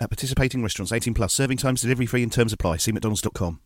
[0.01, 2.75] At participating restaurants, 18 plus, serving times, delivery free, and terms apply.
[2.75, 3.61] See McDonald's.com.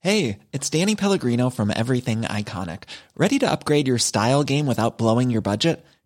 [0.00, 2.82] Hey, it's Danny Pellegrino from Everything Iconic.
[3.16, 5.82] Ready to upgrade your style game without blowing your budget?